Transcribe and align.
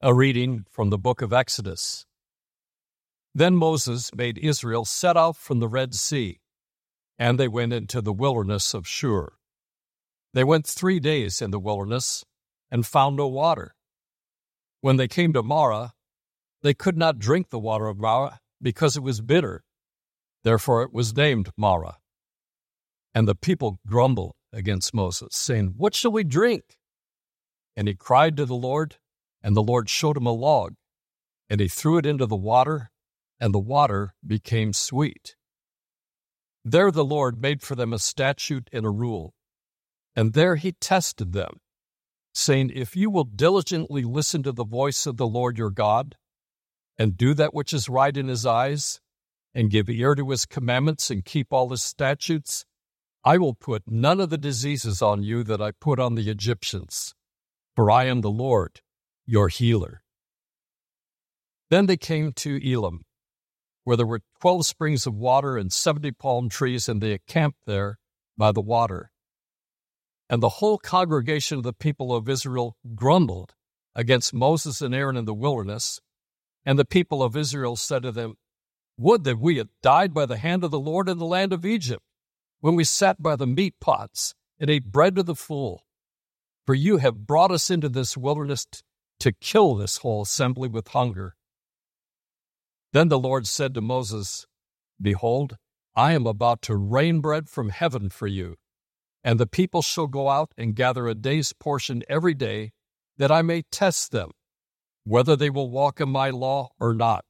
A 0.00 0.14
reading 0.14 0.64
from 0.70 0.90
the 0.90 0.96
book 0.96 1.22
of 1.22 1.32
Exodus. 1.32 2.06
Then 3.34 3.56
Moses 3.56 4.14
made 4.14 4.38
Israel 4.38 4.84
set 4.84 5.16
out 5.16 5.36
from 5.36 5.58
the 5.58 5.66
Red 5.66 5.92
Sea, 5.92 6.38
and 7.18 7.36
they 7.36 7.48
went 7.48 7.72
into 7.72 8.00
the 8.00 8.12
wilderness 8.12 8.74
of 8.74 8.86
Shur. 8.86 9.32
They 10.34 10.44
went 10.44 10.68
three 10.68 11.00
days 11.00 11.42
in 11.42 11.50
the 11.50 11.58
wilderness 11.58 12.24
and 12.70 12.86
found 12.86 13.16
no 13.16 13.26
water. 13.26 13.74
When 14.82 14.98
they 14.98 15.08
came 15.08 15.32
to 15.32 15.42
Marah, 15.42 15.94
they 16.62 16.74
could 16.74 16.96
not 16.96 17.18
drink 17.18 17.50
the 17.50 17.58
water 17.58 17.88
of 17.88 17.98
Marah 17.98 18.38
because 18.62 18.96
it 18.96 19.02
was 19.02 19.20
bitter. 19.20 19.64
Therefore 20.44 20.84
it 20.84 20.92
was 20.92 21.16
named 21.16 21.50
Marah. 21.56 21.96
And 23.16 23.26
the 23.26 23.34
people 23.34 23.80
grumbled 23.84 24.36
against 24.52 24.94
Moses, 24.94 25.30
saying, 25.32 25.74
What 25.76 25.96
shall 25.96 26.12
we 26.12 26.22
drink? 26.22 26.78
And 27.76 27.88
he 27.88 27.94
cried 27.94 28.36
to 28.36 28.46
the 28.46 28.54
Lord 28.54 28.98
and 29.42 29.56
the 29.56 29.62
Lord 29.62 29.88
showed 29.88 30.16
him 30.16 30.26
a 30.26 30.32
log, 30.32 30.74
and 31.48 31.60
he 31.60 31.68
threw 31.68 31.98
it 31.98 32.06
into 32.06 32.26
the 32.26 32.36
water, 32.36 32.90
and 33.40 33.54
the 33.54 33.58
water 33.58 34.14
became 34.26 34.72
sweet. 34.72 35.36
There 36.64 36.90
the 36.90 37.04
Lord 37.04 37.40
made 37.40 37.62
for 37.62 37.74
them 37.74 37.92
a 37.92 37.98
statute 37.98 38.68
and 38.72 38.84
a 38.84 38.90
rule, 38.90 39.34
and 40.14 40.32
there 40.32 40.56
he 40.56 40.72
tested 40.72 41.32
them, 41.32 41.60
saying, 42.34 42.70
If 42.74 42.96
you 42.96 43.10
will 43.10 43.24
diligently 43.24 44.02
listen 44.02 44.42
to 44.42 44.52
the 44.52 44.64
voice 44.64 45.06
of 45.06 45.16
the 45.16 45.26
Lord 45.26 45.56
your 45.56 45.70
God, 45.70 46.16
and 46.98 47.16
do 47.16 47.32
that 47.34 47.54
which 47.54 47.72
is 47.72 47.88
right 47.88 48.16
in 48.16 48.28
his 48.28 48.44
eyes, 48.44 49.00
and 49.54 49.70
give 49.70 49.88
ear 49.88 50.14
to 50.14 50.28
his 50.30 50.44
commandments, 50.44 51.10
and 51.10 51.24
keep 51.24 51.52
all 51.52 51.70
his 51.70 51.82
statutes, 51.82 52.64
I 53.24 53.38
will 53.38 53.54
put 53.54 53.84
none 53.86 54.20
of 54.20 54.30
the 54.30 54.38
diseases 54.38 55.00
on 55.00 55.22
you 55.22 55.42
that 55.44 55.62
I 55.62 55.70
put 55.70 55.98
on 55.98 56.16
the 56.16 56.28
Egyptians, 56.28 57.14
for 57.74 57.90
I 57.90 58.04
am 58.04 58.20
the 58.20 58.30
Lord 58.30 58.80
your 59.28 59.48
healer. 59.48 60.02
Then 61.68 61.84
they 61.84 61.98
came 61.98 62.32
to 62.32 62.58
Elim, 62.66 63.04
where 63.84 63.96
there 63.96 64.06
were 64.06 64.22
twelve 64.40 64.64
springs 64.64 65.06
of 65.06 65.14
water 65.14 65.58
and 65.58 65.70
seventy 65.70 66.10
palm 66.10 66.48
trees, 66.48 66.88
and 66.88 67.02
they 67.02 67.18
camped 67.28 67.58
there 67.66 67.98
by 68.38 68.52
the 68.52 68.62
water. 68.62 69.10
And 70.30 70.42
the 70.42 70.48
whole 70.48 70.78
congregation 70.78 71.58
of 71.58 71.62
the 71.62 71.74
people 71.74 72.14
of 72.14 72.28
Israel 72.28 72.76
grumbled 72.94 73.54
against 73.94 74.32
Moses 74.32 74.80
and 74.80 74.94
Aaron 74.94 75.16
in 75.16 75.26
the 75.26 75.34
wilderness. 75.34 76.00
And 76.64 76.78
the 76.78 76.84
people 76.86 77.22
of 77.22 77.36
Israel 77.36 77.76
said 77.76 78.02
to 78.02 78.12
them, 78.12 78.34
Would 78.96 79.24
that 79.24 79.38
we 79.38 79.58
had 79.58 79.68
died 79.82 80.14
by 80.14 80.24
the 80.24 80.38
hand 80.38 80.64
of 80.64 80.70
the 80.70 80.80
Lord 80.80 81.08
in 81.08 81.18
the 81.18 81.26
land 81.26 81.52
of 81.52 81.66
Egypt, 81.66 82.02
when 82.60 82.74
we 82.74 82.84
sat 82.84 83.22
by 83.22 83.36
the 83.36 83.46
meat 83.46 83.74
pots 83.80 84.34
and 84.58 84.70
ate 84.70 84.86
bread 84.86 85.16
to 85.16 85.22
the 85.22 85.34
full. 85.34 85.84
For 86.66 86.74
you 86.74 86.98
have 86.98 87.26
brought 87.26 87.50
us 87.50 87.70
into 87.70 87.88
this 87.88 88.16
wilderness 88.16 88.66
to 89.20 89.32
kill 89.32 89.74
this 89.74 89.98
whole 89.98 90.22
assembly 90.22 90.68
with 90.68 90.88
hunger. 90.88 91.36
Then 92.92 93.08
the 93.08 93.18
Lord 93.18 93.46
said 93.46 93.74
to 93.74 93.80
Moses, 93.80 94.46
Behold, 95.00 95.56
I 95.94 96.12
am 96.12 96.26
about 96.26 96.62
to 96.62 96.76
rain 96.76 97.20
bread 97.20 97.48
from 97.48 97.70
heaven 97.70 98.08
for 98.08 98.26
you, 98.26 98.56
and 99.24 99.38
the 99.38 99.46
people 99.46 99.82
shall 99.82 100.06
go 100.06 100.28
out 100.28 100.52
and 100.56 100.76
gather 100.76 101.06
a 101.06 101.14
day's 101.14 101.52
portion 101.52 102.02
every 102.08 102.34
day, 102.34 102.72
that 103.16 103.32
I 103.32 103.42
may 103.42 103.62
test 103.62 104.12
them, 104.12 104.30
whether 105.04 105.34
they 105.34 105.50
will 105.50 105.70
walk 105.70 106.00
in 106.00 106.08
my 106.08 106.30
law 106.30 106.70
or 106.78 106.94
not. 106.94 107.24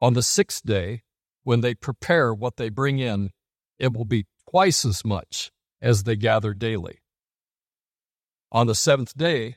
On 0.00 0.14
the 0.14 0.22
sixth 0.22 0.64
day, 0.64 1.02
when 1.44 1.60
they 1.60 1.74
prepare 1.74 2.34
what 2.34 2.56
they 2.56 2.68
bring 2.68 2.98
in, 2.98 3.30
it 3.78 3.92
will 3.92 4.04
be 4.04 4.26
twice 4.50 4.84
as 4.84 5.04
much 5.04 5.52
as 5.80 6.02
they 6.02 6.16
gather 6.16 6.52
daily. 6.54 6.98
On 8.52 8.66
the 8.66 8.74
seventh 8.74 9.16
day, 9.16 9.56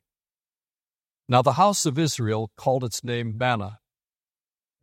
Now 1.31 1.41
the 1.41 1.53
house 1.53 1.85
of 1.85 1.97
Israel 1.97 2.51
called 2.57 2.83
its 2.83 3.05
name 3.05 3.37
manna. 3.37 3.79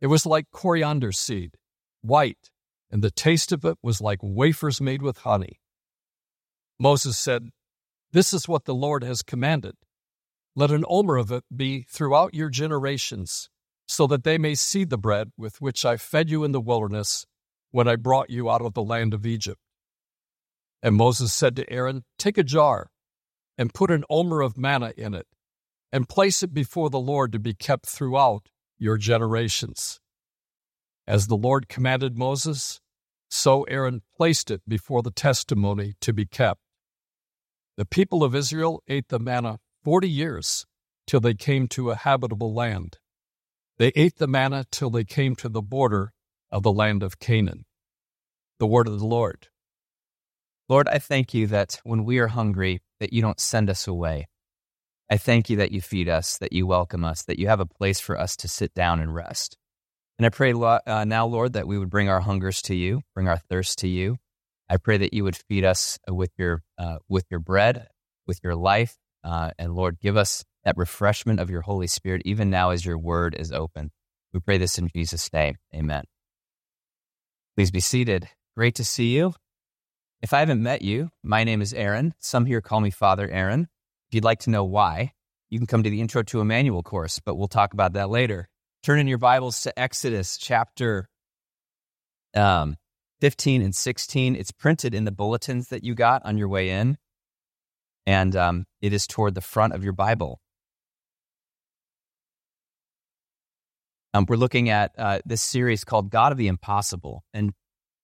It 0.01 0.07
was 0.07 0.25
like 0.25 0.49
coriander 0.51 1.11
seed, 1.11 1.51
white, 2.01 2.49
and 2.89 3.03
the 3.03 3.11
taste 3.11 3.51
of 3.51 3.63
it 3.65 3.77
was 3.83 4.01
like 4.01 4.17
wafers 4.23 4.81
made 4.81 5.03
with 5.03 5.19
honey. 5.19 5.61
Moses 6.79 7.19
said, 7.19 7.49
This 8.13 8.33
is 8.33 8.47
what 8.47 8.65
the 8.65 8.73
Lord 8.73 9.03
has 9.03 9.21
commanded. 9.21 9.75
Let 10.55 10.71
an 10.71 10.85
omer 10.87 11.17
of 11.17 11.31
it 11.31 11.43
be 11.55 11.85
throughout 11.87 12.33
your 12.33 12.49
generations, 12.49 13.51
so 13.87 14.07
that 14.07 14.23
they 14.23 14.39
may 14.39 14.55
see 14.55 14.85
the 14.85 14.97
bread 14.97 15.29
with 15.37 15.61
which 15.61 15.85
I 15.85 15.97
fed 15.97 16.31
you 16.31 16.43
in 16.43 16.51
the 16.51 16.59
wilderness 16.59 17.27
when 17.69 17.87
I 17.87 17.95
brought 17.95 18.31
you 18.31 18.49
out 18.49 18.63
of 18.63 18.73
the 18.73 18.81
land 18.81 19.13
of 19.13 19.23
Egypt. 19.23 19.61
And 20.81 20.95
Moses 20.95 21.31
said 21.31 21.55
to 21.57 21.71
Aaron, 21.71 22.05
Take 22.17 22.39
a 22.39 22.43
jar 22.43 22.89
and 23.55 23.71
put 23.71 23.91
an 23.91 24.03
omer 24.09 24.41
of 24.41 24.57
manna 24.57 24.93
in 24.97 25.13
it 25.13 25.27
and 25.91 26.09
place 26.09 26.43
it 26.43 26.53
before 26.53 26.89
the 26.89 26.99
Lord 26.99 27.31
to 27.31 27.39
be 27.39 27.53
kept 27.53 27.85
throughout 27.85 28.49
your 28.77 28.97
generations. 28.97 29.99
As 31.07 31.27
the 31.27 31.35
Lord 31.35 31.67
commanded 31.67 32.17
Moses, 32.17 32.79
so 33.29 33.63
Aaron 33.63 34.01
placed 34.15 34.51
it 34.51 34.61
before 34.67 35.01
the 35.01 35.11
testimony 35.11 35.93
to 36.01 36.13
be 36.13 36.25
kept. 36.25 36.61
The 37.77 37.85
people 37.85 38.23
of 38.23 38.35
Israel 38.35 38.83
ate 38.87 39.09
the 39.09 39.19
manna 39.19 39.59
forty 39.83 40.09
years 40.09 40.65
till 41.07 41.19
they 41.19 41.33
came 41.33 41.67
to 41.69 41.91
a 41.91 41.95
habitable 41.95 42.53
land. 42.53 42.97
They 43.77 43.91
ate 43.95 44.17
the 44.17 44.27
manna 44.27 44.65
till 44.71 44.89
they 44.89 45.03
came 45.03 45.35
to 45.37 45.49
the 45.49 45.61
border 45.61 46.11
of 46.51 46.63
the 46.63 46.71
land 46.71 47.01
of 47.01 47.19
Canaan. 47.19 47.65
The 48.59 48.67
word 48.67 48.87
of 48.87 48.99
the 48.99 49.05
Lord. 49.05 49.47
Lord, 50.67 50.87
I 50.87 50.99
thank 50.99 51.33
you 51.33 51.47
that 51.47 51.79
when 51.83 52.03
we 52.03 52.19
are 52.19 52.27
hungry, 52.27 52.81
that 52.99 53.13
you 53.13 53.21
don't 53.21 53.39
send 53.39 53.69
us 53.69 53.87
away, 53.87 54.27
I 55.09 55.17
thank 55.17 55.49
you 55.49 55.57
that 55.57 55.71
you 55.71 55.81
feed 55.81 56.07
us, 56.07 56.37
that 56.37 56.53
you 56.53 56.67
welcome 56.67 57.03
us, 57.03 57.23
that 57.23 57.39
you 57.39 57.47
have 57.47 57.59
a 57.59 57.65
place 57.65 57.99
for 57.99 58.19
us 58.19 58.35
to 58.37 58.47
sit 58.47 58.73
down 58.73 58.99
and 58.99 59.13
rest. 59.13 59.57
And 60.17 60.25
I 60.25 60.29
pray 60.29 60.53
uh, 60.53 61.05
now, 61.05 61.25
Lord, 61.25 61.53
that 61.53 61.67
we 61.67 61.77
would 61.77 61.89
bring 61.89 62.09
our 62.09 62.19
hungers 62.19 62.61
to 62.63 62.75
you, 62.75 63.01
bring 63.15 63.27
our 63.27 63.37
thirst 63.37 63.79
to 63.79 63.87
you. 63.87 64.17
I 64.69 64.77
pray 64.77 64.97
that 64.97 65.13
you 65.13 65.23
would 65.23 65.35
feed 65.35 65.65
us 65.65 65.97
with 66.07 66.31
your 66.37 66.61
uh, 66.77 66.97
with 67.07 67.25
your 67.31 67.39
bread, 67.39 67.87
with 68.27 68.39
your 68.43 68.55
life, 68.55 68.97
uh, 69.23 69.51
and 69.57 69.73
Lord, 69.73 69.99
give 69.99 70.17
us 70.17 70.43
that 70.63 70.77
refreshment 70.77 71.39
of 71.39 71.49
your 71.49 71.61
Holy 71.61 71.87
Spirit, 71.87 72.21
even 72.25 72.49
now 72.49 72.69
as 72.69 72.85
your 72.85 72.97
word 72.97 73.35
is 73.37 73.51
open. 73.51 73.91
We 74.33 74.39
pray 74.39 74.57
this 74.57 74.77
in 74.77 74.89
Jesus' 74.93 75.31
name. 75.33 75.55
Amen. 75.73 76.03
Please 77.55 77.71
be 77.71 77.79
seated. 77.79 78.29
Great 78.55 78.75
to 78.75 78.85
see 78.85 79.15
you. 79.15 79.33
If 80.21 80.33
I 80.33 80.39
haven't 80.39 80.61
met 80.61 80.81
you, 80.81 81.09
my 81.23 81.43
name 81.43 81.61
is 81.61 81.73
Aaron. 81.73 82.13
Some 82.19 82.45
here 82.45 82.61
call 82.61 82.81
me 82.81 82.91
Father 82.91 83.29
Aaron. 83.29 83.69
If 84.09 84.15
you'd 84.15 84.23
like 84.23 84.39
to 84.39 84.49
know 84.49 84.63
why, 84.63 85.13
you 85.51 85.59
can 85.59 85.67
come 85.67 85.83
to 85.83 85.89
the 85.89 86.01
Intro 86.01 86.23
to 86.23 86.41
Immanuel 86.41 86.81
course, 86.81 87.19
but 87.19 87.35
we'll 87.35 87.47
talk 87.47 87.73
about 87.73 87.93
that 87.93 88.09
later. 88.09 88.49
Turn 88.81 88.97
in 88.97 89.07
your 89.07 89.19
Bibles 89.19 89.61
to 89.61 89.79
Exodus 89.79 90.35
chapter 90.35 91.07
um, 92.35 92.75
15 93.21 93.61
and 93.61 93.75
16. 93.75 94.35
It's 94.35 94.51
printed 94.51 94.95
in 94.95 95.05
the 95.05 95.11
bulletins 95.11 95.67
that 95.67 95.83
you 95.83 95.93
got 95.93 96.25
on 96.25 96.39
your 96.39 96.47
way 96.47 96.71
in, 96.71 96.97
and 98.07 98.35
um, 98.35 98.65
it 98.81 98.93
is 98.93 99.05
toward 99.05 99.35
the 99.35 99.41
front 99.41 99.73
of 99.73 99.83
your 99.83 99.93
Bible. 99.93 100.39
Um, 104.15 104.25
we're 104.27 104.37
looking 104.37 104.69
at 104.69 104.91
uh, 104.97 105.19
this 105.23 105.43
series 105.43 105.83
called 105.83 106.09
God 106.09 106.31
of 106.31 106.39
the 106.39 106.47
Impossible, 106.47 107.23
and 107.31 107.53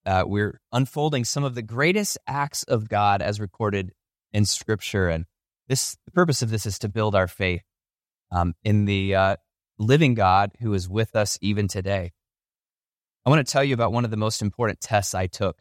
uh, 0.06 0.24
we're 0.28 0.60
unfolding 0.72 1.25
some 1.25 1.44
of 1.44 1.56
the 1.56 1.63
greatest 1.63 2.19
acts 2.28 2.62
of 2.62 2.90
God 2.90 3.24
as 3.24 3.40
recorded 3.40 3.92
in 4.34 4.46
Scripture. 4.46 5.10
And 5.10 5.25
this 5.67 5.97
the 6.06 6.12
purpose 6.12 6.41
of 6.41 6.50
this 6.50 6.65
is 6.65 6.79
to 6.79 6.89
build 6.89 7.15
our 7.15 7.27
faith 7.27 7.63
um, 8.31 8.53
in 8.63 8.85
the 8.85 9.15
uh, 9.15 9.35
living 9.77 10.13
God 10.13 10.51
who 10.59 10.73
is 10.73 10.89
with 10.89 11.15
us 11.15 11.38
even 11.41 11.67
today. 11.67 12.12
I 13.25 13.29
want 13.29 13.45
to 13.45 13.51
tell 13.51 13.63
you 13.63 13.73
about 13.73 13.91
one 13.91 14.06
of 14.06 14.12
the 14.12 14.17
most 14.17 14.41
important 14.41 14.79
tests 14.81 15.15
I 15.15 15.27
took. 15.27 15.59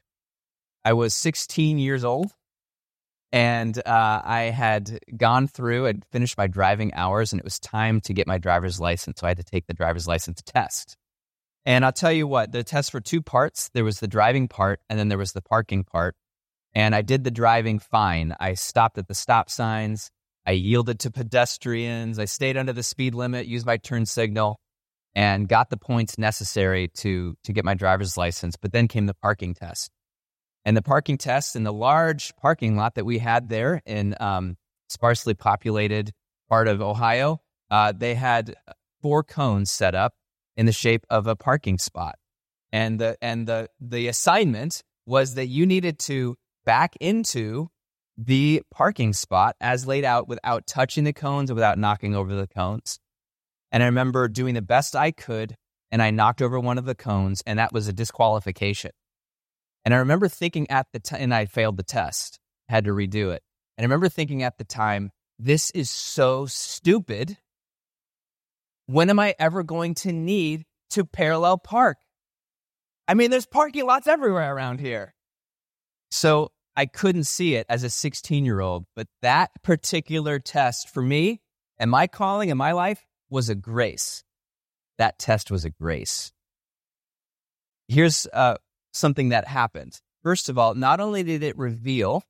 I 0.85 0.93
was 0.93 1.15
16 1.15 1.79
years 1.79 2.05
old, 2.05 2.31
and 3.33 3.77
uh, 3.79 4.21
I 4.23 4.53
had 4.55 4.99
gone 5.17 5.49
through 5.49 5.87
and 5.87 6.05
finished 6.13 6.37
my 6.37 6.47
driving 6.47 6.93
hours, 6.93 7.33
and 7.33 7.41
it 7.41 7.45
was 7.45 7.59
time 7.59 8.03
to 8.03 8.13
get 8.13 8.27
my 8.27 8.37
driver's 8.37 8.79
license. 8.79 9.21
So 9.21 9.27
I 9.27 9.31
had 9.31 9.39
to 9.39 9.45
take 9.45 9.67
the 9.67 9.73
driver's 9.73 10.07
license 10.07 10.43
test. 10.45 10.97
And 11.65 11.87
I'll 11.87 11.93
tell 11.93 12.13
you 12.13 12.27
what, 12.27 12.53
the 12.53 12.63
test 12.63 12.93
were 12.93 13.01
two 13.01 13.23
parts. 13.23 13.71
There 13.73 13.85
was 13.85 14.01
the 14.01 14.07
driving 14.07 14.47
part, 14.47 14.81
and 14.91 14.99
then 14.99 15.09
there 15.09 15.17
was 15.17 15.33
the 15.33 15.41
parking 15.41 15.85
part 15.85 16.17
and 16.75 16.95
I 16.95 17.03
did 17.03 17.25
the 17.25 17.31
driving 17.31 17.79
fine. 17.79 18.35
I 18.41 18.55
stopped 18.55 18.99
at 18.99 19.09
the 19.09 19.15
stop 19.15 19.49
signs. 19.51 20.11
I 20.47 20.53
yielded 20.53 21.01
to 21.01 21.11
pedestrians. 21.11 22.19
I 22.19 22.27
stayed 22.27 22.57
under 22.57 22.73
the 22.73 22.83
speed 22.83 23.15
limit, 23.15 23.47
used 23.47 23.67
my 23.67 23.77
turn 23.79 24.07
signal. 24.07 24.59
and 25.15 25.49
got 25.49 25.71
the 25.71 25.77
points 25.77 26.19
necessary 26.19 26.89
to 26.89 27.37
to 27.45 27.53
get 27.53 27.65
my 27.65 27.75
driver's 27.75 28.17
license. 28.17 28.57
But 28.57 28.73
then 28.73 28.89
came 28.89 29.07
the 29.07 29.15
parking 29.15 29.55
test, 29.55 29.91
and 30.65 30.77
the 30.77 30.83
parking 30.83 31.19
test 31.19 31.57
in 31.57 31.63
the 31.65 31.73
large 31.73 32.35
parking 32.37 32.77
lot 32.77 32.95
that 32.97 33.05
we 33.05 33.19
had 33.19 33.49
there 33.49 33.81
in 33.87 34.15
um, 34.21 34.57
sparsely 34.89 35.35
populated 35.35 36.11
part 36.49 36.69
of 36.69 36.81
Ohio, 36.81 37.41
uh, 37.71 37.93
they 37.97 38.15
had 38.15 38.55
four 39.03 39.23
cones 39.23 39.71
set 39.71 39.95
up 39.95 40.15
in 40.57 40.67
the 40.67 40.73
shape 40.73 41.07
of 41.11 41.27
a 41.27 41.37
parking 41.37 41.79
spot, 41.79 42.17
and 42.73 42.99
the 42.99 43.17
and 43.23 43.47
the 43.47 43.69
the 43.81 44.09
assignment 44.09 44.83
was 45.07 45.35
that 45.35 45.47
you 45.47 45.67
needed 45.67 45.99
to 45.99 46.37
back 46.65 46.97
into 47.01 47.71
the 48.17 48.63
parking 48.71 49.13
spot 49.13 49.57
as 49.61 49.87
laid 49.87 50.05
out 50.05 50.29
without 50.29 50.67
touching 50.67 51.05
the 51.05 51.13
cones 51.13 51.51
and 51.51 51.57
without 51.57 51.79
knocking 51.79 52.15
over 52.15 52.35
the 52.35 52.47
cones. 52.47 52.99
And 53.73 53.83
I 53.83 53.87
remember 53.87 54.29
doing 54.29 54.55
the 54.55 54.63
best 54.63 54.95
I 54.95 55.11
could, 55.11 55.57
and 55.91 56.01
I 56.01 56.11
knocked 56.11 56.43
over 56.43 56.61
one 56.61 56.79
of 56.79 56.85
the 56.85 56.95
cones, 56.95 57.43
and 57.47 57.59
that 57.59 57.73
was 57.73 57.89
a 57.89 57.93
disqualification. 57.93 58.93
And 59.85 59.93
I 59.93 59.99
remember 59.99 60.29
thinking 60.29 60.71
at 60.71 60.87
the 60.93 61.01
time, 61.01 61.23
and 61.23 61.35
I 61.35 61.47
failed 61.47 61.77
the 61.77 61.83
test, 61.83 62.39
had 62.69 62.85
to 62.85 62.93
redo 62.93 63.35
it. 63.35 63.43
And 63.77 63.85
I 63.85 63.87
remember 63.87 64.09
thinking 64.09 64.43
at 64.43 64.59
the 64.59 64.65
time, 64.65 65.11
this 65.39 65.71
is 65.73 65.91
so 65.91 66.47
stupid. 66.47 67.37
When 68.87 69.11
am 69.11 69.19
I 69.19 69.35
ever 69.39 69.63
going 69.63 69.95
to 69.97 70.13
need 70.13 70.65
to 70.91 71.05
parallel 71.05 71.59
park? 71.59 71.97
I 73.09 73.15
mean, 73.15 73.31
there's 73.31 73.47
parking 73.47 73.85
lots 73.85 74.07
everywhere 74.07 74.55
around 74.55 74.81
here. 74.81 75.15
So 76.11 76.53
I 76.77 76.87
couldn't 76.87 77.25
see 77.25 77.55
it 77.55 77.67
as 77.69 77.85
a 77.85 77.91
16 77.91 78.45
year 78.45 78.61
old, 78.61 78.85
but 78.97 79.07
that 79.23 79.51
particular 79.63 80.39
test 80.39 80.89
for 80.89 81.03
me 81.03 81.41
and 81.79 81.91
my 81.91 82.07
calling 82.07 82.51
and 82.51 82.59
my 82.59 82.73
life 82.73 83.07
was 83.31 83.49
a 83.49 83.55
grace. 83.55 84.25
That 84.99 85.19
test 85.19 85.51
was 85.51 85.65
a 85.65 85.71
grace. 85.71 86.33
Here's 87.89 88.27
uh, 88.33 88.57
something 88.93 89.31
that 89.31 89.47
happened. 89.47 90.01
First 90.23 90.49
of 90.49 90.59
all, 90.59 90.75
not 90.75 91.01
only 91.01 91.23
did 91.23 91.43
it 91.43 91.57
reveal 91.59 92.25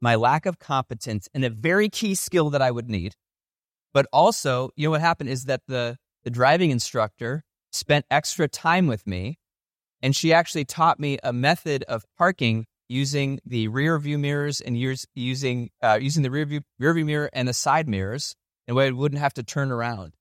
my 0.00 0.14
lack 0.14 0.46
of 0.46 0.58
competence 0.58 1.28
in 1.34 1.44
a 1.44 1.50
very 1.50 1.88
key 1.88 2.14
skill 2.14 2.50
that 2.50 2.62
I 2.62 2.70
would 2.70 2.88
need, 2.88 3.14
but 3.92 4.06
also, 4.12 4.70
you 4.76 4.86
know, 4.86 4.92
what 4.92 5.00
happened 5.00 5.28
is 5.28 5.44
that 5.44 5.62
the, 5.66 5.98
the 6.24 6.30
driving 6.30 6.70
instructor 6.70 7.44
spent 7.72 8.06
extra 8.10 8.48
time 8.48 8.86
with 8.86 9.06
me 9.06 9.38
and 10.00 10.14
she 10.14 10.32
actually 10.32 10.64
taught 10.64 11.00
me 11.00 11.18
a 11.22 11.32
method 11.32 11.82
of 11.84 12.04
parking 12.16 12.66
using 12.88 13.40
the 13.44 13.68
rear 13.68 13.98
view 13.98 14.18
mirrors 14.18 14.60
and 14.60 14.76
using 15.14 15.70
uh, 15.82 15.98
using 16.00 16.22
the 16.22 16.30
rear 16.30 16.46
view, 16.46 16.62
rear 16.78 16.94
view 16.94 17.04
mirror 17.04 17.30
and 17.32 17.46
the 17.46 17.52
side 17.52 17.88
mirrors 17.88 18.34
in 18.66 18.72
a 18.72 18.74
way 18.74 18.86
I 18.86 18.90
wouldn't 18.90 19.20
have 19.20 19.34
to 19.34 19.42
turn 19.42 19.70
around. 19.70 20.14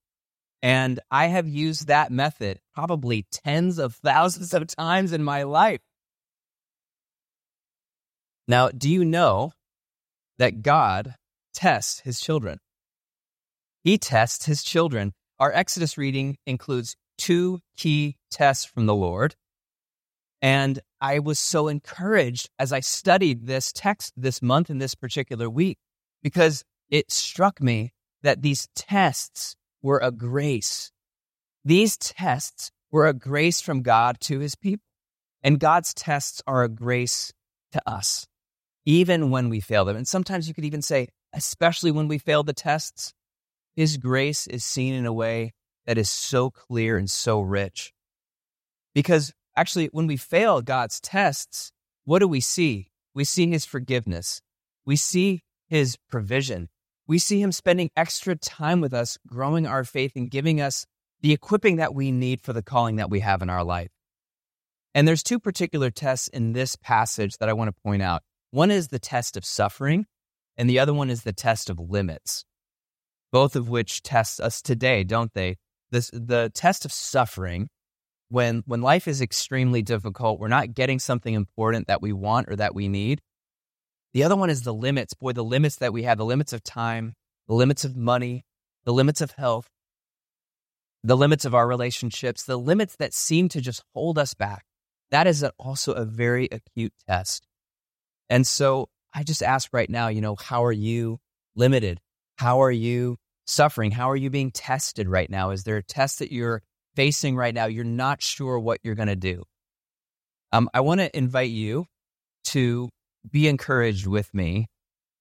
And 0.61 0.99
I 1.11 1.27
have 1.27 1.47
used 1.47 1.87
that 1.87 2.11
method 2.11 2.59
probably 2.73 3.25
tens 3.31 3.77
of 3.77 3.95
thousands 3.95 4.53
of 4.53 4.67
times 4.67 5.13
in 5.13 5.23
my 5.23 5.43
life. 5.43 5.81
Now, 8.47 8.69
do 8.69 8.89
you 8.89 9.05
know 9.05 9.51
that 10.39 10.61
God 10.61 11.15
tests 11.53 11.99
his 12.01 12.19
children? 12.19 12.59
He 13.83 13.97
tests 13.97 14.45
his 14.45 14.63
children. 14.63 15.13
Our 15.39 15.51
Exodus 15.51 15.97
reading 15.97 16.37
includes 16.47 16.95
two 17.17 17.59
key 17.75 18.17
tests 18.31 18.65
from 18.65 18.85
the 18.85 18.95
Lord. 18.95 19.35
And 20.41 20.79
I 20.99 21.19
was 21.19 21.39
so 21.39 21.67
encouraged 21.67 22.49
as 22.57 22.73
I 22.73 22.79
studied 22.79 23.45
this 23.45 23.71
text 23.71 24.13
this 24.17 24.41
month 24.41 24.69
and 24.69 24.81
this 24.81 24.95
particular 24.95 25.49
week 25.49 25.77
because 26.23 26.63
it 26.89 27.11
struck 27.11 27.61
me 27.61 27.93
that 28.23 28.41
these 28.41 28.67
tests 28.75 29.55
were 29.81 29.99
a 29.99 30.11
grace. 30.11 30.91
These 31.63 31.97
tests 31.97 32.71
were 32.91 33.07
a 33.07 33.13
grace 33.13 33.61
from 33.61 33.81
God 33.81 34.19
to 34.21 34.39
his 34.39 34.55
people. 34.55 34.83
And 35.43 35.59
God's 35.59 35.93
tests 35.93 36.41
are 36.47 36.63
a 36.63 36.69
grace 36.69 37.31
to 37.71 37.81
us, 37.85 38.27
even 38.85 39.29
when 39.29 39.49
we 39.49 39.59
fail 39.59 39.85
them. 39.85 39.95
And 39.95 40.07
sometimes 40.07 40.47
you 40.47 40.53
could 40.53 40.65
even 40.65 40.81
say, 40.81 41.09
especially 41.33 41.91
when 41.91 42.07
we 42.07 42.17
fail 42.17 42.43
the 42.43 42.53
tests, 42.53 43.13
his 43.75 43.97
grace 43.97 44.47
is 44.47 44.63
seen 44.63 44.93
in 44.93 45.05
a 45.05 45.13
way 45.13 45.53
that 45.85 45.97
is 45.97 46.09
so 46.09 46.49
clear 46.49 46.97
and 46.97 47.09
so 47.09 47.39
rich. 47.39 47.93
Because 48.95 49.33
actually, 49.57 49.87
when 49.87 50.07
we 50.07 50.15
fail 50.15 50.61
God's 50.61 51.01
tests, 51.01 51.71
what 52.05 52.19
do 52.19 52.27
we 52.29 52.39
see? 52.39 52.87
We 53.13 53.25
see 53.25 53.49
his 53.49 53.65
forgiveness. 53.65 54.41
We 54.85 54.95
see 54.95 55.41
his 55.67 55.97
provision 56.09 56.69
we 57.07 57.19
see 57.19 57.41
him 57.41 57.53
spending 57.53 57.89
extra 57.95 58.35
time 58.35 58.81
with 58.81 58.93
us, 58.93 59.17
growing 59.25 59.65
our 59.65 59.85
faith 59.85 60.11
and 60.15 60.29
giving 60.29 60.59
us 60.59 60.85
the 61.21 61.31
equipping 61.31 61.77
that 61.77 61.95
we 61.95 62.11
need 62.11 62.41
for 62.41 62.53
the 62.53 62.61
calling 62.61 62.97
that 62.97 63.09
we 63.09 63.21
have 63.21 63.41
in 63.41 63.49
our 63.49 63.63
life. 63.63 63.89
And 64.93 65.07
there's 65.07 65.23
two 65.23 65.39
particular 65.39 65.89
tests 65.89 66.27
in 66.27 66.51
this 66.51 66.75
passage 66.75 67.37
that 67.37 67.49
I 67.49 67.53
want 67.53 67.69
to 67.69 67.81
point 67.81 68.01
out. 68.01 68.23
One 68.51 68.71
is 68.71 68.89
the 68.89 68.99
test 68.99 69.37
of 69.37 69.45
suffering, 69.45 70.05
and 70.57 70.69
the 70.69 70.79
other 70.79 70.93
one 70.93 71.09
is 71.09 71.23
the 71.23 71.33
test 71.33 71.69
of 71.69 71.79
limits, 71.79 72.43
both 73.31 73.55
of 73.55 73.69
which 73.69 74.03
test 74.03 74.41
us 74.41 74.61
today, 74.61 75.03
don't 75.03 75.33
they? 75.33 75.57
This, 75.91 76.09
the 76.13 76.51
test 76.53 76.83
of 76.83 76.91
suffering, 76.91 77.69
when, 78.29 78.63
when 78.65 78.81
life 78.81 79.07
is 79.07 79.21
extremely 79.21 79.81
difficult, 79.81 80.39
we're 80.39 80.47
not 80.47 80.73
getting 80.73 80.99
something 80.99 81.33
important 81.33 81.87
that 81.87 82.01
we 82.01 82.13
want 82.13 82.49
or 82.49 82.55
that 82.55 82.75
we 82.75 82.87
need, 82.87 83.21
the 84.13 84.23
other 84.23 84.35
one 84.35 84.49
is 84.49 84.63
the 84.63 84.73
limits. 84.73 85.13
Boy, 85.13 85.33
the 85.33 85.43
limits 85.43 85.77
that 85.77 85.93
we 85.93 86.03
have 86.03 86.17
the 86.17 86.25
limits 86.25 86.53
of 86.53 86.63
time, 86.63 87.13
the 87.47 87.53
limits 87.53 87.85
of 87.85 87.95
money, 87.95 88.45
the 88.85 88.93
limits 88.93 89.21
of 89.21 89.31
health, 89.31 89.69
the 91.03 91.17
limits 91.17 91.45
of 91.45 91.53
our 91.53 91.67
relationships, 91.67 92.43
the 92.43 92.57
limits 92.57 92.95
that 92.97 93.13
seem 93.13 93.47
to 93.49 93.61
just 93.61 93.83
hold 93.93 94.17
us 94.17 94.33
back. 94.33 94.65
That 95.11 95.27
is 95.27 95.45
also 95.57 95.93
a 95.93 96.03
very 96.03 96.49
acute 96.51 96.93
test. 97.07 97.47
And 98.29 98.45
so 98.45 98.89
I 99.13 99.23
just 99.23 99.43
ask 99.43 99.69
right 99.71 99.89
now, 99.89 100.09
you 100.09 100.21
know, 100.21 100.35
how 100.35 100.65
are 100.65 100.71
you 100.71 101.19
limited? 101.55 102.01
How 102.37 102.61
are 102.61 102.71
you 102.71 103.17
suffering? 103.45 103.91
How 103.91 104.09
are 104.11 104.15
you 104.15 104.29
being 104.29 104.51
tested 104.51 105.07
right 105.07 105.29
now? 105.29 105.51
Is 105.51 105.63
there 105.63 105.77
a 105.77 105.83
test 105.83 106.19
that 106.19 106.31
you're 106.31 106.61
facing 106.97 107.35
right 107.35 107.53
now? 107.53 107.67
You're 107.67 107.83
not 107.83 108.23
sure 108.23 108.57
what 108.57 108.79
you're 108.81 108.95
going 108.95 109.07
to 109.07 109.15
do. 109.15 109.43
Um, 110.51 110.67
I 110.73 110.81
want 110.81 110.99
to 110.99 111.15
invite 111.15 111.51
you 111.51 111.85
to 112.45 112.89
be 113.29 113.47
encouraged 113.47 114.07
with 114.07 114.33
me 114.33 114.65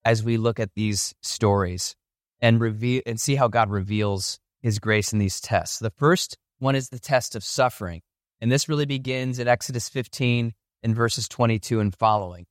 as 0.02 0.25
we 0.25 0.38
look 0.38 0.58
at 0.58 0.70
these 0.75 1.12
stories 1.23 1.94
and 2.40 2.61
reveal 2.61 3.02
and 3.05 3.20
see 3.20 3.34
how 3.34 3.49
God 3.49 3.69
reveals 3.69 4.38
his 4.62 4.78
grace 4.78 5.12
in 5.12 5.19
these 5.19 5.38
tests. 5.38 5.78
The 5.78 5.93
first 5.99 6.38
one 6.61 6.75
is 6.75 6.88
the 6.88 6.99
test 6.99 7.37
of 7.37 7.44
suffering. 7.44 8.00
And 8.40 8.50
this 8.50 8.70
really 8.70 8.87
begins 8.87 9.38
in 9.38 9.46
Exodus 9.46 9.90
15 9.90 10.54
in 10.83 10.95
verses 10.95 11.28
22 11.28 11.80
and 11.80 11.95
following. 11.95 12.47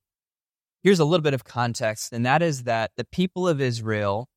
Here's 0.84 1.00
a 1.00 1.04
little 1.04 1.24
bit 1.24 1.34
of 1.34 1.42
context, 1.42 2.12
and 2.12 2.24
that 2.26 2.42
is 2.42 2.62
that 2.62 2.92
the 2.96 3.06
people 3.10 3.48
of 3.48 3.60
Israel, 3.60 4.28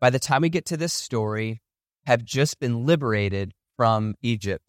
by 0.00 0.10
the 0.10 0.18
time 0.18 0.42
we 0.42 0.50
get 0.50 0.66
to 0.66 0.76
this 0.76 0.92
story, 0.92 1.62
have 2.04 2.24
just 2.24 2.60
been 2.60 2.84
liberated 2.84 3.54
from 3.76 4.14
Egypt. 4.22 4.64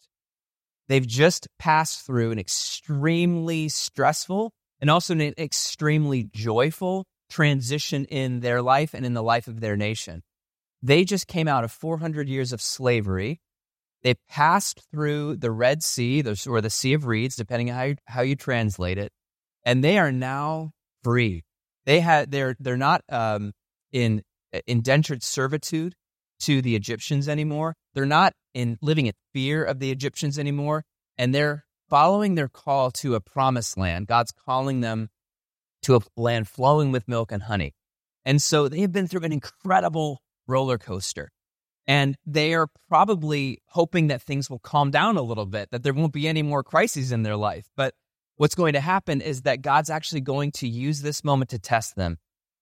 They've 0.88 1.06
just 1.06 1.48
passed 1.58 2.06
through 2.06 2.30
an 2.30 2.38
extremely 2.38 3.68
stressful 3.68 4.52
and 4.80 4.90
also 4.90 5.14
an 5.14 5.34
extremely 5.38 6.24
joyful 6.32 7.04
transition 7.28 8.04
in 8.06 8.40
their 8.40 8.62
life 8.62 8.94
and 8.94 9.04
in 9.04 9.14
the 9.14 9.22
life 9.22 9.48
of 9.48 9.60
their 9.60 9.76
nation. 9.76 10.22
They 10.82 11.04
just 11.04 11.26
came 11.26 11.48
out 11.48 11.64
of 11.64 11.72
400 11.72 12.28
years 12.28 12.52
of 12.52 12.62
slavery. 12.62 13.40
They 14.02 14.14
passed 14.28 14.80
through 14.90 15.36
the 15.36 15.50
Red 15.50 15.82
Sea, 15.82 16.22
or 16.46 16.60
the 16.60 16.70
Sea 16.70 16.94
of 16.94 17.06
Reeds, 17.06 17.36
depending 17.36 17.70
on 17.70 17.76
how 17.76 17.82
you, 17.82 17.96
how 18.06 18.20
you 18.22 18.36
translate 18.36 18.96
it, 18.96 19.12
and 19.64 19.82
they 19.82 19.98
are 19.98 20.12
now 20.12 20.70
free. 21.02 21.44
They 21.84 22.00
had 22.00 22.30
they're 22.30 22.54
they're 22.60 22.76
not 22.76 23.02
um, 23.08 23.52
in 23.92 24.22
indentured 24.66 25.22
servitude 25.22 25.94
to 26.40 26.62
the 26.62 26.76
Egyptians 26.76 27.28
anymore. 27.28 27.74
They're 27.94 28.06
not 28.06 28.32
in 28.54 28.78
living 28.80 29.06
in 29.06 29.14
fear 29.32 29.64
of 29.64 29.78
the 29.78 29.90
Egyptians 29.90 30.38
anymore, 30.38 30.84
and 31.16 31.34
they're 31.34 31.64
following 31.88 32.34
their 32.34 32.48
call 32.48 32.90
to 32.90 33.14
a 33.14 33.20
promised 33.20 33.76
land. 33.78 34.06
God's 34.06 34.32
calling 34.32 34.80
them 34.80 35.08
to 35.82 35.96
a 35.96 36.00
land 36.16 36.48
flowing 36.48 36.92
with 36.92 37.08
milk 37.08 37.32
and 37.32 37.44
honey. 37.44 37.74
And 38.24 38.42
so 38.42 38.68
they 38.68 38.80
have 38.80 38.92
been 38.92 39.06
through 39.06 39.24
an 39.24 39.32
incredible 39.32 40.20
roller 40.46 40.78
coaster. 40.78 41.30
And 41.86 42.16
they 42.26 42.52
are 42.52 42.68
probably 42.88 43.62
hoping 43.68 44.08
that 44.08 44.20
things 44.20 44.50
will 44.50 44.58
calm 44.58 44.90
down 44.90 45.16
a 45.16 45.22
little 45.22 45.46
bit, 45.46 45.70
that 45.70 45.82
there 45.82 45.94
won't 45.94 46.12
be 46.12 46.28
any 46.28 46.42
more 46.42 46.62
crises 46.62 47.12
in 47.12 47.22
their 47.22 47.36
life. 47.36 47.70
But 47.76 47.94
what's 48.36 48.54
going 48.54 48.74
to 48.74 48.80
happen 48.80 49.22
is 49.22 49.42
that 49.42 49.62
God's 49.62 49.88
actually 49.88 50.20
going 50.20 50.52
to 50.52 50.68
use 50.68 51.00
this 51.00 51.24
moment 51.24 51.50
to 51.50 51.58
test 51.58 51.96
them. 51.96 52.18